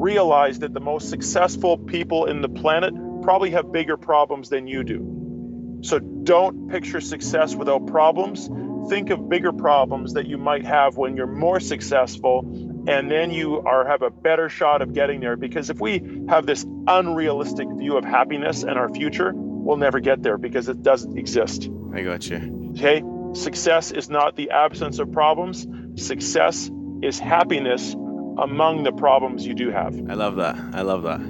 Realize 0.00 0.60
that 0.60 0.72
the 0.72 0.80
most 0.80 1.10
successful 1.10 1.76
people 1.76 2.24
in 2.24 2.40
the 2.40 2.48
planet 2.48 2.94
probably 3.22 3.50
have 3.50 3.70
bigger 3.70 3.98
problems 3.98 4.48
than 4.48 4.66
you 4.66 4.82
do. 4.82 5.78
So 5.82 5.98
don't 5.98 6.70
picture 6.70 7.02
success 7.02 7.54
without 7.54 7.86
problems. 7.86 8.48
Think 8.88 9.10
of 9.10 9.28
bigger 9.28 9.52
problems 9.52 10.14
that 10.14 10.26
you 10.26 10.38
might 10.38 10.64
have 10.64 10.96
when 10.96 11.18
you're 11.18 11.26
more 11.26 11.60
successful 11.60 12.46
and 12.88 13.10
then 13.10 13.30
you 13.30 13.60
are 13.60 13.86
have 13.86 14.00
a 14.00 14.08
better 14.08 14.48
shot 14.48 14.80
of 14.80 14.94
getting 14.94 15.20
there 15.20 15.36
because 15.36 15.68
if 15.68 15.80
we 15.80 16.24
have 16.30 16.46
this 16.46 16.64
unrealistic 16.86 17.68
view 17.76 17.98
of 17.98 18.04
happiness 18.04 18.62
and 18.62 18.78
our 18.78 18.88
future, 18.88 19.32
we'll 19.34 19.76
never 19.76 20.00
get 20.00 20.22
there 20.22 20.38
because 20.38 20.70
it 20.70 20.82
doesn't 20.82 21.18
exist. 21.18 21.68
I 21.94 22.00
got 22.00 22.26
you. 22.26 22.72
Okay? 22.72 23.02
Success 23.34 23.90
is 23.90 24.08
not 24.08 24.34
the 24.34 24.50
absence 24.50 24.98
of 24.98 25.12
problems. 25.12 25.66
Success 25.96 26.70
is 27.02 27.18
happiness 27.18 27.94
among 28.40 28.84
the 28.84 28.92
problems 28.92 29.46
you 29.46 29.54
do 29.54 29.70
have. 29.70 29.94
I 30.08 30.14
love 30.14 30.36
that. 30.36 30.56
I 30.72 30.82
love 30.82 31.02
that. 31.04 31.20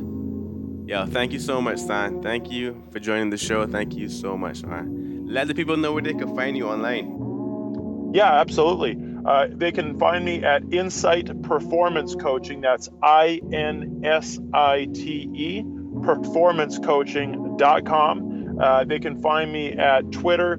Yeah, 0.87 1.07
thank 1.07 1.33
you 1.33 1.39
so 1.39 1.61
much, 1.61 1.79
Stan. 1.79 2.23
Thank 2.23 2.51
you 2.51 2.83
for 2.91 2.99
joining 2.99 3.31
the 3.31 3.37
show. 3.37 3.65
Thank 3.67 3.95
you 3.95 4.09
so 4.09 4.37
much, 4.37 4.65
man. 4.65 5.27
Let 5.29 5.47
the 5.47 5.55
people 5.55 5.77
know 5.77 5.93
where 5.93 6.03
they 6.03 6.15
can 6.15 6.35
find 6.35 6.57
you 6.57 6.67
online. 6.69 8.11
Yeah, 8.13 8.41
absolutely. 8.41 8.99
Uh, 9.25 9.47
they 9.51 9.71
can 9.71 9.97
find 9.99 10.25
me 10.25 10.43
at 10.43 10.65
Insite 10.73 11.43
Performance 11.43 12.17
Coaching. 12.17 12.61
That's 12.61 12.89
I 13.03 13.41
N 13.53 14.03
S 14.05 14.41
I 14.53 14.89
T 14.93 15.31
E, 15.33 15.63
performancecoaching.com. 15.63 18.59
Uh, 18.61 18.85
they 18.85 18.99
can 18.99 19.23
find 19.23 19.53
me 19.53 19.73
at 19.73 20.11
Twitter 20.11 20.59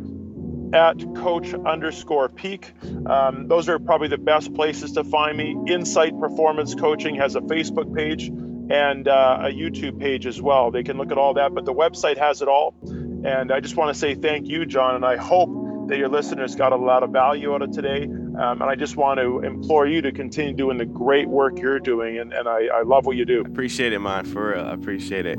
at 0.73 0.97
coach 1.15 1.53
underscore 1.53 2.29
peak. 2.29 2.71
Um, 3.05 3.47
those 3.47 3.67
are 3.69 3.79
probably 3.79 4.07
the 4.07 4.17
best 4.17 4.53
places 4.53 4.93
to 4.93 5.03
find 5.03 5.37
me. 5.37 5.55
Insite 5.67 6.19
Performance 6.19 6.75
Coaching 6.75 7.15
has 7.15 7.35
a 7.35 7.41
Facebook 7.41 7.93
page 7.95 8.27
and 8.27 9.07
uh, 9.07 9.39
a 9.41 9.51
YouTube 9.51 9.99
page 9.99 10.25
as 10.25 10.41
well. 10.41 10.71
They 10.71 10.83
can 10.83 10.97
look 10.97 11.11
at 11.11 11.17
all 11.17 11.33
that, 11.33 11.53
but 11.53 11.65
the 11.65 11.73
website 11.73 12.17
has 12.17 12.41
it 12.41 12.47
all. 12.47 12.73
And 12.83 13.51
I 13.51 13.59
just 13.59 13.75
want 13.75 13.93
to 13.93 13.99
say 13.99 14.15
thank 14.15 14.47
you, 14.47 14.65
John, 14.65 14.95
and 14.95 15.05
I 15.05 15.17
hope 15.17 15.89
that 15.89 15.97
your 15.97 16.07
listeners 16.07 16.55
got 16.55 16.71
a 16.71 16.77
lot 16.77 17.03
of 17.03 17.09
value 17.11 17.53
out 17.53 17.61
of 17.61 17.71
today. 17.71 18.03
Um, 18.05 18.61
and 18.61 18.63
I 18.63 18.75
just 18.75 18.95
want 18.95 19.19
to 19.19 19.39
implore 19.39 19.85
you 19.85 20.01
to 20.03 20.11
continue 20.13 20.53
doing 20.53 20.77
the 20.77 20.85
great 20.85 21.27
work 21.27 21.59
you're 21.59 21.79
doing. 21.81 22.17
And, 22.17 22.31
and 22.31 22.47
I, 22.47 22.67
I 22.67 22.81
love 22.83 23.05
what 23.05 23.17
you 23.17 23.25
do. 23.25 23.41
Appreciate 23.41 23.91
it, 23.91 23.99
man. 23.99 24.23
For 24.25 24.53
real. 24.53 24.65
I 24.65 24.73
appreciate 24.73 25.25
it. 25.25 25.37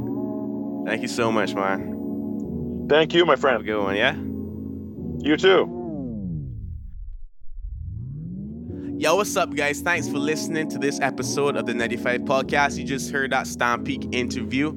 Thank 0.85 1.01
you 1.01 1.09
so 1.09 1.33
much, 1.33 1.55
man. 1.55 2.87
Thank 2.88 3.14
you, 3.14 3.25
my 3.25 3.33
Have 3.33 3.38
a 3.38 3.40
friend. 3.40 3.64
good 3.64 3.83
one, 3.83 3.97
yeah? 3.97 4.14
You 5.18 5.37
too. 5.37 5.79
Yo, 8.98 9.16
what's 9.16 9.37
up, 9.37 9.55
guys? 9.55 9.81
Thanks 9.81 10.09
for 10.09 10.18
listening 10.18 10.68
to 10.68 10.79
this 10.79 11.01
episode 11.01 11.57
of 11.57 11.66
the 11.66 11.75
95 11.75 12.22
Podcast. 12.22 12.79
You 12.79 12.85
just 12.85 13.11
heard 13.11 13.33
that 13.33 13.46
Stan 13.46 13.85
Peake 13.85 14.09
interview. 14.12 14.72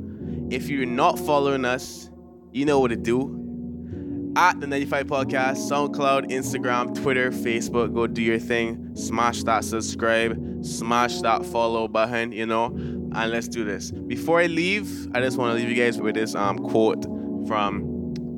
If 0.50 0.67
you're 0.67 0.86
not 0.86 1.19
following 1.19 1.63
us, 1.65 2.10
you 2.52 2.65
know 2.65 2.80
what 2.80 2.89
to 2.89 2.95
do. 2.95 3.41
At 4.36 4.60
the 4.60 4.67
95 4.67 5.08
Podcast, 5.08 5.58
SoundCloud, 5.69 6.30
Instagram, 6.32 7.00
Twitter, 7.02 7.32
Facebook, 7.32 7.93
go 7.93 8.08
do 8.08 8.21
your 8.21 8.39
thing. 8.39 8.95
Smash 8.95 9.43
that 9.43 9.63
subscribe, 9.63 10.38
smash 10.65 11.21
that 11.21 11.45
follow 11.45 11.88
button, 11.88 12.32
you 12.32 12.45
know, 12.45 12.65
and 12.65 13.32
let's 13.32 13.48
do 13.48 13.63
this. 13.63 13.91
Before 13.91 14.41
I 14.41 14.48
leave, 14.48 15.08
I 15.15 15.21
just 15.21 15.38
want 15.38 15.52
to 15.52 15.63
leave 15.63 15.76
you 15.76 15.82
guys 15.82 16.02
with 16.02 16.15
this 16.15 16.36
um, 16.36 16.58
quote 16.60 17.04
from 17.48 17.94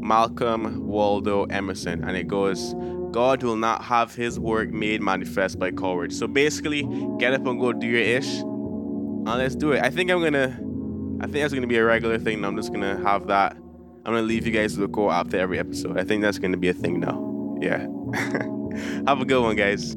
Malcolm 0.07 0.87
Waldo 0.87 1.43
Emerson, 1.45 2.03
and 2.03 2.15
it 2.15 2.27
goes, 2.27 2.73
God 3.11 3.43
will 3.43 3.57
not 3.57 3.83
have 3.83 4.15
his 4.15 4.39
work 4.39 4.69
made 4.69 5.01
manifest 5.01 5.59
by 5.59 5.71
cowards. 5.71 6.17
So 6.17 6.27
basically, 6.27 6.83
get 7.19 7.33
up 7.33 7.45
and 7.45 7.59
go 7.59 7.73
do 7.73 7.87
your 7.87 8.01
ish. 8.01 8.39
And 8.39 9.27
let's 9.27 9.55
do 9.55 9.73
it. 9.73 9.83
I 9.83 9.89
think 9.89 10.09
I'm 10.09 10.21
gonna 10.21 10.57
I 11.19 11.25
think 11.25 11.37
that's 11.41 11.53
gonna 11.53 11.67
be 11.67 11.77
a 11.77 11.83
regular 11.83 12.17
thing. 12.17 12.45
I'm 12.45 12.55
just 12.55 12.71
gonna 12.71 12.97
have 13.03 13.27
that. 13.27 13.53
I'm 13.55 14.13
gonna 14.13 14.21
leave 14.21 14.45
you 14.45 14.53
guys 14.53 14.77
with 14.77 14.89
a 14.89 15.09
after 15.09 15.37
every 15.37 15.59
episode. 15.59 15.97
I 15.97 16.03
think 16.03 16.21
that's 16.21 16.39
gonna 16.39 16.57
be 16.57 16.69
a 16.69 16.73
thing 16.73 16.99
now. 16.99 17.57
Yeah. 17.61 17.87
have 19.07 19.19
a 19.19 19.25
good 19.25 19.41
one, 19.41 19.55
guys. 19.55 19.95